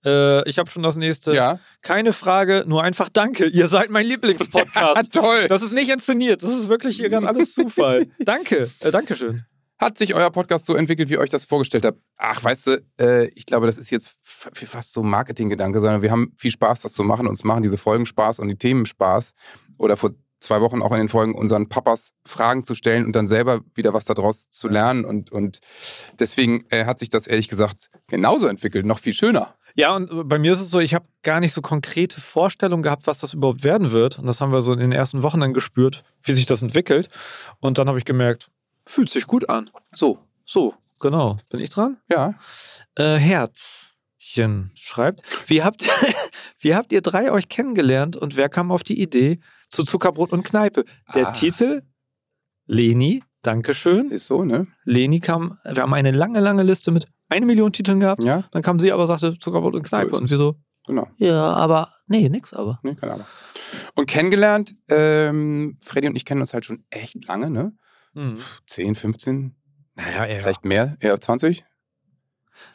[0.05, 1.33] Äh, ich habe schon das nächste.
[1.33, 1.59] Ja.
[1.81, 3.47] Keine Frage, nur einfach Danke.
[3.47, 5.11] Ihr seid mein Lieblingspodcast.
[5.11, 5.47] Toll.
[5.49, 6.43] Das ist nicht inszeniert.
[6.43, 8.07] Das ist wirklich hier gerade alles Zufall.
[8.19, 8.69] Danke.
[8.81, 9.45] Äh, Dankeschön.
[9.77, 11.99] Hat sich euer Podcast so entwickelt, wie ihr euch das vorgestellt habt?
[12.15, 16.11] Ach, weißt du, äh, ich glaube, das ist jetzt fast so ein Marketinggedanke, sondern wir
[16.11, 17.27] haben viel Spaß, das zu machen.
[17.27, 19.33] Uns machen diese Folgen Spaß und die Themen Spaß.
[19.77, 20.11] Oder vor
[20.45, 23.93] zwei Wochen auch in den Folgen unseren Papas Fragen zu stellen und dann selber wieder
[23.93, 25.03] was daraus zu lernen.
[25.05, 25.59] Und, und
[26.19, 29.55] deswegen äh, hat sich das ehrlich gesagt genauso entwickelt, noch viel schöner.
[29.77, 33.07] Ja, und bei mir ist es so, ich habe gar nicht so konkrete Vorstellungen gehabt,
[33.07, 34.17] was das überhaupt werden wird.
[34.19, 37.09] Und das haben wir so in den ersten Wochen dann gespürt, wie sich das entwickelt.
[37.59, 38.49] Und dann habe ich gemerkt,
[38.85, 39.69] fühlt sich gut an.
[39.93, 41.39] So, So, genau.
[41.49, 41.97] Bin ich dran?
[42.09, 42.35] ja.
[42.97, 45.85] Äh, Herzchen schreibt, wie habt,
[46.59, 49.39] wie habt ihr drei euch kennengelernt und wer kam auf die Idee
[49.69, 50.85] zu Zuckerbrot und Kneipe?
[51.13, 51.31] Der Ah.
[51.31, 51.83] Titel,
[52.67, 54.09] Leni, Dankeschön.
[54.09, 54.67] Ist so, ne?
[54.85, 58.23] Leni kam, wir haben eine lange, lange Liste mit eine Million Titeln gehabt.
[58.23, 60.13] Ja, Dann kam sie aber, sagte Zuckerbrot und Kneipe.
[60.13, 60.55] So und wir so,
[60.87, 61.07] genau.
[61.17, 62.79] ja, aber, nee, nix aber.
[62.83, 63.27] Nee, keine Ahnung.
[63.95, 67.73] Und kennengelernt, ähm, Freddy und ich kennen uns halt schon echt lange, ne?
[68.13, 68.37] Hm.
[68.67, 69.55] 10, 15,
[69.95, 70.39] Naja, eher.
[70.39, 71.63] vielleicht mehr, eher 20?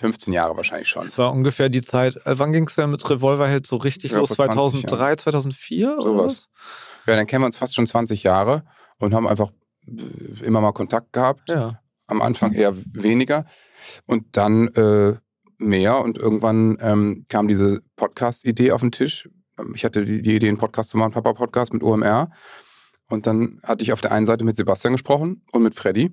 [0.00, 1.06] 15 Jahre wahrscheinlich schon.
[1.06, 4.34] Es war ungefähr die Zeit, äh, wann ging es denn mit Revolverheld so richtig los?
[4.34, 6.24] vor 20 2003, 2004 oder Sowas.
[6.24, 6.50] was?
[7.06, 8.64] Ja, dann kennen wir uns fast schon 20 Jahre
[8.98, 9.50] und haben einfach
[9.86, 11.50] äh, immer mal Kontakt gehabt.
[11.50, 11.80] Ja.
[12.06, 13.46] Am Anfang eher weniger
[14.06, 15.14] und dann äh,
[15.58, 19.28] mehr und irgendwann ähm, kam diese Podcast-Idee auf den Tisch.
[19.58, 22.30] Ähm, Ich hatte die, die Idee, einen Podcast zu machen, Papa-Podcast mit OMR.
[23.08, 26.12] Und dann hatte ich auf der einen Seite mit Sebastian gesprochen und mit Freddy.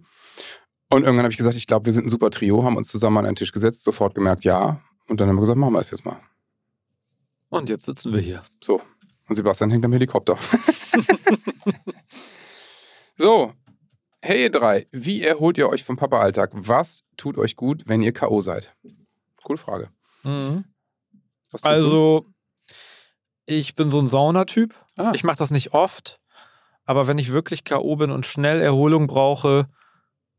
[0.90, 3.18] Und irgendwann habe ich gesagt, ich glaube, wir sind ein super Trio, haben uns zusammen
[3.18, 4.82] an einen Tisch gesetzt, sofort gemerkt, ja.
[5.08, 6.20] Und dann haben wir gesagt, machen wir es jetzt mal.
[7.50, 8.44] Und jetzt sitzen wir hier.
[8.64, 8.82] So.
[9.28, 10.38] Und Sebastian hängt am Helikopter.
[13.18, 13.54] so.
[14.22, 16.52] Hey ihr drei, wie erholt ihr euch vom Papa-Alltag?
[16.54, 18.42] Was tut euch gut, wenn ihr K.O.
[18.42, 18.76] seid?
[19.44, 19.90] Coole Frage.
[20.24, 20.66] Mhm.
[21.52, 21.70] Was tust du?
[21.70, 22.26] Also,
[23.46, 24.74] ich bin so ein Saunatyp.
[24.98, 26.20] Ah, Ich mache das nicht oft,
[26.86, 27.96] aber wenn ich wirklich K.O.
[27.96, 29.70] bin und schnell Erholung brauche,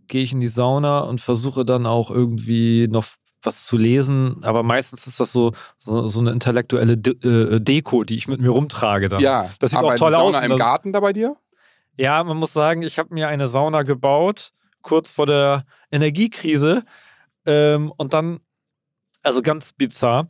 [0.09, 3.05] gehe ich in die Sauna und versuche dann auch irgendwie noch
[3.43, 4.43] was zu lesen.
[4.43, 7.15] Aber meistens ist das so, so, so eine intellektuelle De
[7.57, 9.21] äh, Deko, die ich mit mir rumtrage dann.
[9.21, 10.45] ja, das sieht aber auch toll die Sauna aus.
[10.45, 11.37] im Das- Garten da bei dir?
[11.97, 14.53] Ja, man muss sagen, ich habe mir eine Sauna gebaut,
[14.83, 16.85] kurz vor der Energiekrise.
[17.47, 18.41] Ähm, und dann,
[19.23, 20.29] also ganz bizarr,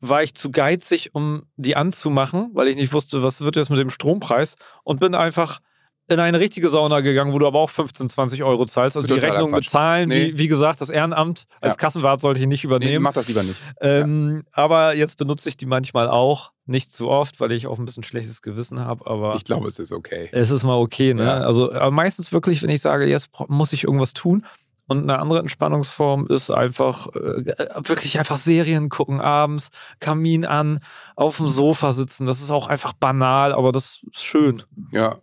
[0.00, 3.78] war ich zu geizig, um die anzumachen, weil ich nicht wusste, was wird jetzt mit
[3.80, 4.56] dem Strompreis.
[4.84, 5.60] Und bin einfach
[6.08, 8.96] in eine richtige Sauna gegangen, wo du aber auch 15, 20 Euro zahlst.
[8.96, 10.28] Also die Rechnung bezahlen, Nee.
[10.32, 11.76] wie, wie gesagt, das Ehrenamt als Ja.
[11.78, 13.02] Kassenwart sollte ich nicht Nee, übernehmen.
[13.02, 13.56] mach das lieber nicht.
[13.80, 16.52] ähm, Aber jetzt benutze ich die manchmal auch.
[16.70, 19.06] Nicht zu oft, weil ich auch ein bisschen schlechtes Gewissen habe.
[19.06, 20.28] Aber Ich glaube, es ist okay.
[20.32, 21.24] es ist mal okay, ne?
[21.24, 21.32] Ja.
[21.38, 24.44] Also meistens wirklich, wenn ich sage, jetzt muss ich irgendwas tun.
[24.86, 27.54] Und eine andere Entspannungsform ist einfach äh,
[27.88, 30.80] wirklich einfach Serien gucken abends, Kamin an,
[31.16, 32.26] auf dem Sofa sitzen.
[32.26, 34.62] Das ist auch einfach banal, aber das ist schön.
[34.90, 35.16] Ja.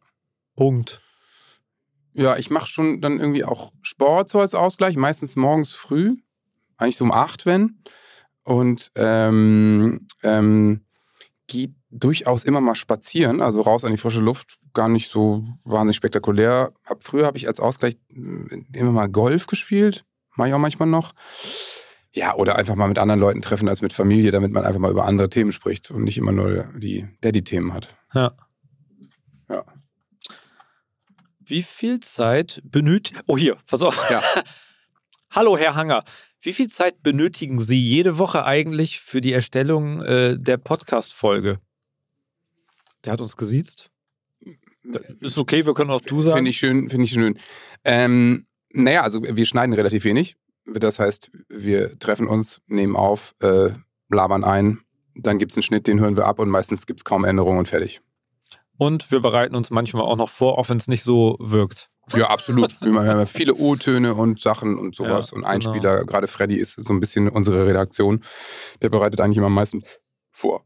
[0.55, 1.01] Punkt.
[2.13, 6.15] Ja, ich mache schon dann irgendwie auch Sport so als Ausgleich, meistens morgens früh,
[6.77, 7.81] eigentlich so um acht, wenn.
[8.43, 10.85] Und ähm, ähm,
[11.47, 15.95] gehe durchaus immer mal spazieren, also raus an die frische Luft, gar nicht so wahnsinnig
[15.95, 16.73] spektakulär.
[16.85, 20.87] Hab, früher habe ich als Ausgleich äh, immer mal Golf gespielt, mache ich auch manchmal
[20.87, 21.13] noch.
[22.13, 24.91] Ja, oder einfach mal mit anderen Leuten treffen als mit Familie, damit man einfach mal
[24.91, 27.97] über andere Themen spricht und nicht immer nur die Daddy-Themen hat.
[28.13, 28.21] Ja.
[28.21, 28.44] Ja.
[31.47, 33.21] Wie viel Zeit benötigt.
[33.27, 34.09] Oh, hier, pass auf.
[34.09, 34.21] Ja.
[35.29, 36.03] Hallo, Herr Hanger.
[36.41, 41.59] Wie viel Zeit benötigen Sie jede Woche eigentlich für die Erstellung äh, der Podcast-Folge?
[43.03, 43.91] Der hat uns gesiezt.
[45.19, 46.37] Ist okay, wir können auch du sagen.
[46.37, 47.39] Finde ich schön, finde ich schön.
[47.83, 50.37] Ähm, naja, also wir schneiden relativ wenig.
[50.65, 53.69] Das heißt, wir treffen uns, nehmen auf, äh,
[54.09, 54.79] labern ein,
[55.15, 57.59] dann gibt es einen Schnitt, den hören wir ab und meistens gibt es kaum Änderungen
[57.59, 58.01] und fertig.
[58.77, 61.89] Und wir bereiten uns manchmal auch noch vor, auch wenn es nicht so wirkt.
[62.13, 62.75] Ja, absolut.
[62.81, 66.05] wir haben viele O-Töne und Sachen und sowas Ja, und Einspieler.
[66.05, 68.23] Gerade Freddy ist so ein bisschen unsere Redaktion.
[68.81, 69.83] Der bereitet eigentlich immer am meisten
[70.31, 70.65] vor.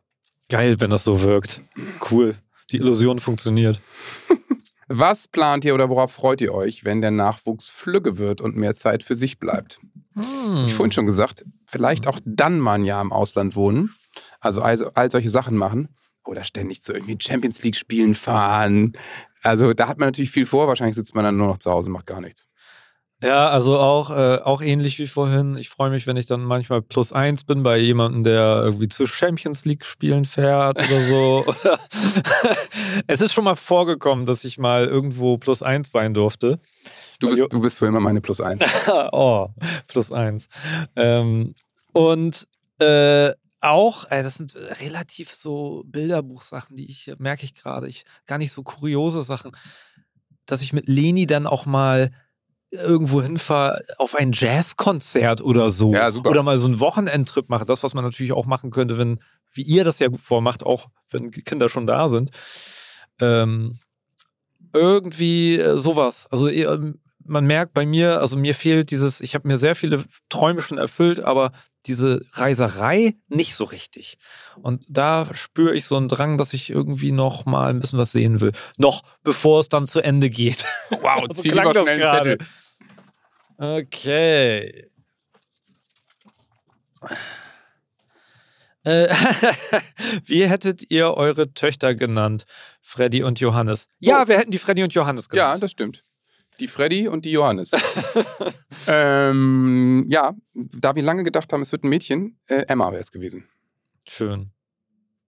[0.50, 1.62] Geil, wenn das so wirkt.
[2.10, 2.36] Cool.
[2.72, 3.80] die Illusion funktioniert.
[4.88, 8.74] Was plant ihr oder worauf freut ihr euch, wenn der Nachwuchs flügge wird und mehr
[8.74, 9.80] Zeit für sich bleibt?
[10.16, 10.66] Hm.
[10.66, 13.94] Ich vorhin schon gesagt, vielleicht auch dann mal ein Jahr im Ausland wohnen.
[14.40, 15.90] Also, also all solche Sachen machen.
[16.30, 18.94] Oder ständig zu irgendwie Champions League Spielen fahren.
[19.42, 20.68] Also da hat man natürlich viel vor.
[20.68, 22.48] Wahrscheinlich sitzt man dann nur noch zu Hause und macht gar nichts.
[23.22, 25.58] Ja, also auch, äh, auch ähnlich wie vorhin.
[25.58, 29.08] Ich freue mich, wenn ich dann manchmal plus eins bin bei jemandem, der irgendwie zu
[29.08, 31.46] Champions League Spielen fährt oder so.
[33.08, 36.60] Es ist schon mal vorgekommen, dass ich mal irgendwo plus eins sein durfte.
[37.20, 38.64] Du bist, du bist für immer meine Plus eins.
[39.12, 39.48] oh,
[39.88, 40.48] plus eins.
[40.96, 41.56] Ähm,
[41.92, 42.48] und
[42.80, 48.38] äh, auch, äh, das sind relativ so Bilderbuchsachen, die ich, merke ich gerade, ich gar
[48.38, 49.52] nicht so kuriose Sachen,
[50.46, 52.12] dass ich mit Leni dann auch mal
[52.72, 55.92] irgendwo hinfahre auf ein Jazzkonzert oder so.
[55.92, 56.30] Ja, super.
[56.30, 57.66] Oder mal so einen Wochenendtrip mache.
[57.66, 59.20] Das, was man natürlich auch machen könnte, wenn,
[59.54, 62.32] wie ihr das ja vormacht, auch wenn Kinder schon da sind.
[63.20, 63.78] Ähm,
[64.72, 66.28] irgendwie äh, sowas.
[66.32, 66.94] Also äh,
[67.30, 70.78] man merkt bei mir, also mir fehlt dieses, ich habe mir sehr viele Träume schon
[70.78, 71.52] erfüllt, aber
[71.86, 74.18] diese Reiserei nicht so richtig.
[74.62, 78.12] Und da spüre ich so einen Drang, dass ich irgendwie noch mal ein bisschen was
[78.12, 78.52] sehen will.
[78.78, 80.66] Noch bevor es dann zu Ende geht.
[81.02, 82.00] Wow, So zieh klang lieber schnell.
[82.00, 82.38] Zettel.
[83.58, 84.90] Okay.
[88.84, 89.08] Äh,
[90.26, 92.46] Wie hättet ihr eure Töchter genannt?
[92.82, 93.88] Freddy und Johannes.
[94.00, 94.28] Ja, Oh.
[94.28, 95.64] wir hätten die Freddy und Johannes Ja, genannt.
[95.64, 96.04] das stimmt.
[96.60, 97.72] Die Freddy und die Johannes.
[98.88, 103.12] ähm, ja, da wir lange gedacht haben, es wird ein Mädchen, äh, Emma wäre es
[103.12, 103.48] gewesen.
[104.08, 104.52] Schön.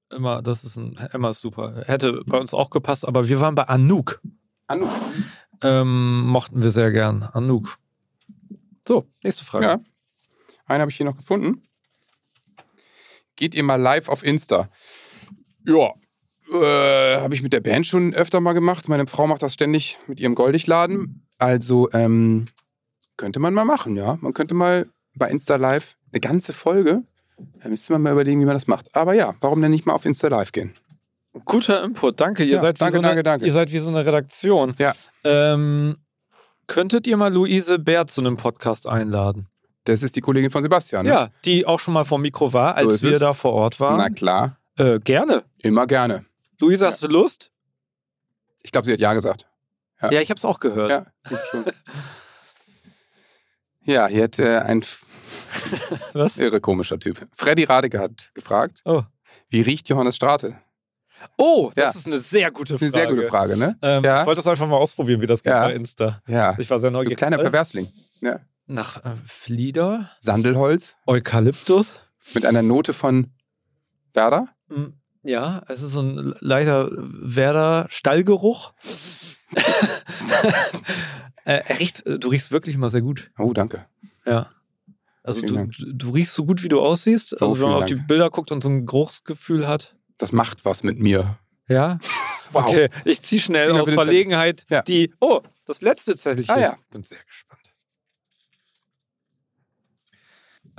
[0.09, 1.83] Emma, das ist ein, Emma ist super.
[1.85, 4.21] Hätte bei uns auch gepasst, aber wir waren bei Anouk.
[4.67, 4.87] Anu.
[5.61, 7.23] Ähm, mochten wir sehr gern.
[7.23, 7.77] Anouk.
[8.85, 9.65] So, nächste Frage.
[9.65, 9.79] Ja.
[10.65, 11.61] Einen habe ich hier noch gefunden.
[13.35, 14.69] Geht ihr mal live auf Insta?
[15.65, 15.93] Ja.
[16.51, 18.89] Äh, habe ich mit der Band schon öfter mal gemacht.
[18.89, 21.25] Meine Frau macht das ständig mit ihrem Goldigladen.
[21.37, 22.47] Also ähm,
[23.17, 24.17] könnte man mal machen, ja.
[24.21, 27.03] Man könnte mal bei Insta Live eine ganze Folge.
[27.63, 28.95] Da müsste man mal überlegen, wie man das macht.
[28.95, 30.73] Aber ja, warum denn nicht mal auf Insta Live gehen?
[31.45, 32.43] Guter Input, danke.
[32.43, 33.45] Ihr, Ja, seid wie danke, so eine, danke, danke.
[33.45, 34.75] ihr seid wie so eine Redaktion.
[34.77, 34.93] Ja.
[35.23, 35.95] Ähm,
[36.67, 39.47] könntet ihr mal Luise Bär zu einem Podcast einladen?
[39.85, 41.05] Das ist die Kollegin von Sebastian.
[41.05, 41.11] Ne?
[41.11, 43.19] Ja, die auch schon mal vor Mikro war, So als ist wir es.
[43.19, 44.13] da vor Ort Na waren.
[44.15, 45.43] klar, Äh, gerne.
[45.59, 46.25] immer gerne.
[46.61, 47.51] Luise, hast du Lust?
[48.63, 49.47] Ich glaube, sie hat ja gesagt.
[50.01, 50.11] Ja.
[50.11, 50.89] Ja, ich habe es auch gehört.
[50.91, 51.65] Ja, gut, schon.
[53.83, 54.85] Ja, hier hat äh, ein
[56.13, 56.37] Was?
[56.37, 57.27] irre komischer Typ.
[57.33, 59.01] Freddy Radeke hat gefragt, Oh.
[59.49, 60.55] wie riecht Johannes Strate?
[61.37, 61.99] Oh, das Ja.
[61.99, 62.85] ist eine sehr gute Frage.
[62.85, 63.77] eine sehr gute Frage, ne?
[63.81, 64.21] Ähm, Ja.
[64.21, 65.65] Ich wollte das einfach mal ausprobieren, wie das geht Ja.
[65.65, 66.21] bei Insta.
[66.27, 66.55] Ja.
[66.59, 67.17] Ich war sehr Ein neugierig.
[67.17, 67.91] kleiner Äh, Perversling.
[68.21, 68.39] Ja.
[68.67, 72.01] Nach äh, Flieder, Sandelholz Eukalyptus.
[72.35, 73.31] mit einer Note von
[74.13, 74.47] Werder.
[74.67, 74.89] Mm,
[75.23, 78.73] Ja, es ist so ein leider Werder Stallgeruch.
[81.45, 83.31] äh, er riecht, du riechst wirklich mal sehr gut.
[83.37, 83.85] Oh, danke.
[84.25, 84.49] Ja.
[85.23, 87.33] Also du, du, riechst so gut, wie du aussiehst.
[87.39, 88.07] Oh, Also wenn man auf die Dank.
[88.07, 89.95] Bilder guckt und so ein Geruchsgefühl hat.
[90.17, 91.37] Das macht was mit mir.
[91.67, 91.99] Ja.
[92.53, 92.65] Wow.
[92.65, 94.81] Okay, ich zieh schnell Zieh aus Verlegenheit Ja.
[94.81, 95.13] die.
[95.21, 96.53] Oh, das letzte Zettelchen.
[96.53, 96.75] Ah, ja.
[96.91, 97.50] Bin sehr gespannt.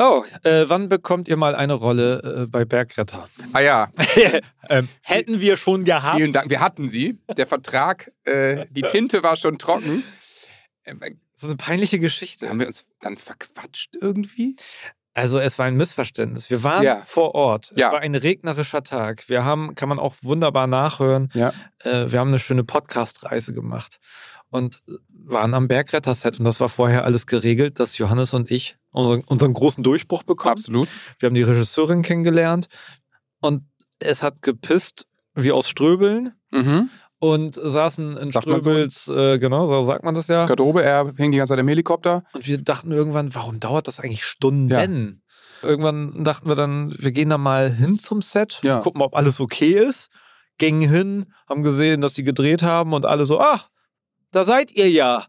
[0.04, 3.28] Oh, äh, wann bekommt ihr mal eine Rolle äh, bei Bergretter?
[3.52, 3.88] Ah ja,
[4.68, 6.16] ähm, hätten wir schon gehabt.
[6.16, 6.50] vielen Dank.
[6.50, 7.20] Wir hatten sie.
[7.36, 10.02] Der Vertrag, äh, die Tinte war schon trocken.
[10.84, 11.10] Äh, Das
[11.42, 12.48] ist eine peinliche Geschichte.
[12.48, 14.56] haben wir uns dann verquatscht irgendwie?
[15.14, 16.48] Also es war ein Missverständnis.
[16.50, 17.02] Wir waren Ja.
[17.02, 17.72] vor Ort.
[17.76, 17.86] Ja.
[17.88, 19.28] Es war ein regnerischer Tag.
[19.28, 21.28] Wir haben, kann man auch wunderbar nachhören.
[21.34, 21.52] Ja.
[21.80, 23.98] Äh, wir haben eine schöne Podcast-Reise gemacht
[24.48, 24.82] und
[25.26, 29.52] waren am Bergretter-Set und das war vorher alles geregelt, dass Johannes und ich unseren, unseren
[29.52, 30.56] großen Durchbruch bekommen.
[30.58, 30.88] Absolut.
[31.18, 32.68] Wir haben die Regisseurin kennengelernt
[33.40, 33.62] und
[33.98, 36.90] es hat gepisst wie aus Ströbeln Mhm.
[37.18, 38.70] und saßen in Sagt man so?
[38.70, 40.44] Ströbels, äh, genau, so sagt man das ja.
[40.46, 42.24] Garderobe, er hing die ganze Zeit im Helikopter.
[42.34, 45.22] Und wir dachten irgendwann, warum dauert das eigentlich Stunden?
[45.62, 48.80] Irgendwann dachten wir dann, wir gehen da mal hin zum Set, Ja.
[48.80, 50.10] gucken, ob alles okay ist.
[50.58, 53.68] Gingen hin, haben gesehen, dass die gedreht haben und alle so, ach,
[54.32, 55.24] da seid ihr ja.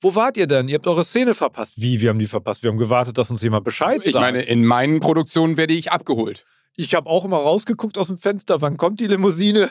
[0.00, 0.68] Wo wart ihr denn?
[0.68, 1.74] Ihr habt eure Szene verpasst.
[1.76, 2.62] Wie, wir haben die verpasst?
[2.62, 4.22] Wir haben gewartet, dass uns jemand Bescheid ich sagt.
[4.22, 6.44] meine, in meinen Produktionen werde ich abgeholt.
[6.76, 9.68] ich habe auch immer rausgeguckt aus dem Fenster, wann kommt die Limousine?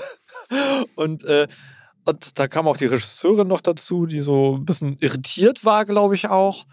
[0.96, 1.48] Und, äh,
[2.06, 6.14] und da kam auch die Regisseurin noch dazu, die so ein bisschen irritiert war, glaube
[6.14, 6.66] ich auch.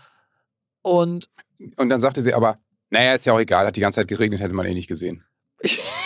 [0.82, 1.30] Und
[1.76, 2.58] Und dann sagte sie aber,
[2.90, 5.24] naja, ist ja auch egal, hat die ganze Zeit geregnet, hätte man eh nicht gesehen.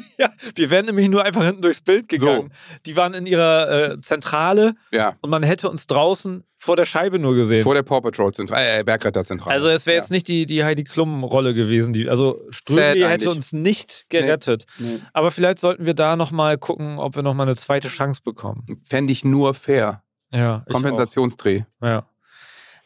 [0.18, 2.52] ja, wir wären nämlich nur einfach hinten durchs Bild gegangen.
[2.86, 5.16] Die waren in ihrer äh, Zentrale Ja.
[5.20, 7.62] und man hätte uns draußen vor der Scheibe nur gesehen.
[7.62, 9.52] Vor der Paw Patrol Zentrale, äh, Bergretterzentrale.
[9.52, 10.02] also es wäre Ja.
[10.02, 11.92] jetzt nicht die, die Heidi Klum-Rolle gewesen.
[11.92, 14.66] Die, also Strömli Sad hätte uns nicht gerettet.
[14.78, 15.00] Nee.
[15.12, 18.64] Aber vielleicht sollten wir da nochmal gucken, ob wir nochmal eine zweite Chance bekommen.
[18.86, 20.02] Fände ich nur fair.
[20.32, 21.62] Ja, Kompensationsdreh.
[21.82, 22.06] Ja.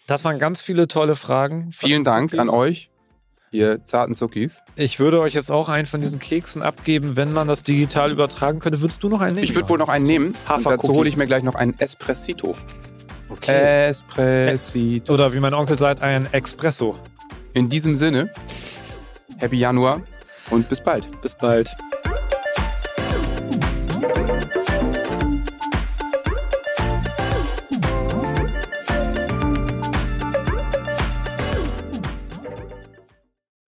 [0.07, 1.71] Das waren ganz viele tolle Fragen.
[1.73, 2.91] Vielen den Dank an euch,
[3.51, 4.63] ihr zarten Zuckis.
[4.75, 8.59] Ich würde euch jetzt auch einen von diesen Keksen abgeben, wenn man das digital übertragen
[8.59, 8.81] könnte.
[8.81, 9.45] Würdest du noch einen nehmen?
[9.45, 10.35] Ich würde wohl noch einen nehmen.
[10.55, 12.55] Und dazu hole ich mir gleich noch einen Espressito.
[13.29, 13.89] Okay.
[13.89, 15.15] Espressito.
[15.15, 16.97] Oder wie mein Onkel sagt, ein Espresso.
[17.53, 18.31] In diesem Sinne,
[19.39, 20.03] Happy Januar
[20.51, 21.09] und bis bald.
[21.23, 21.69] Bis bald.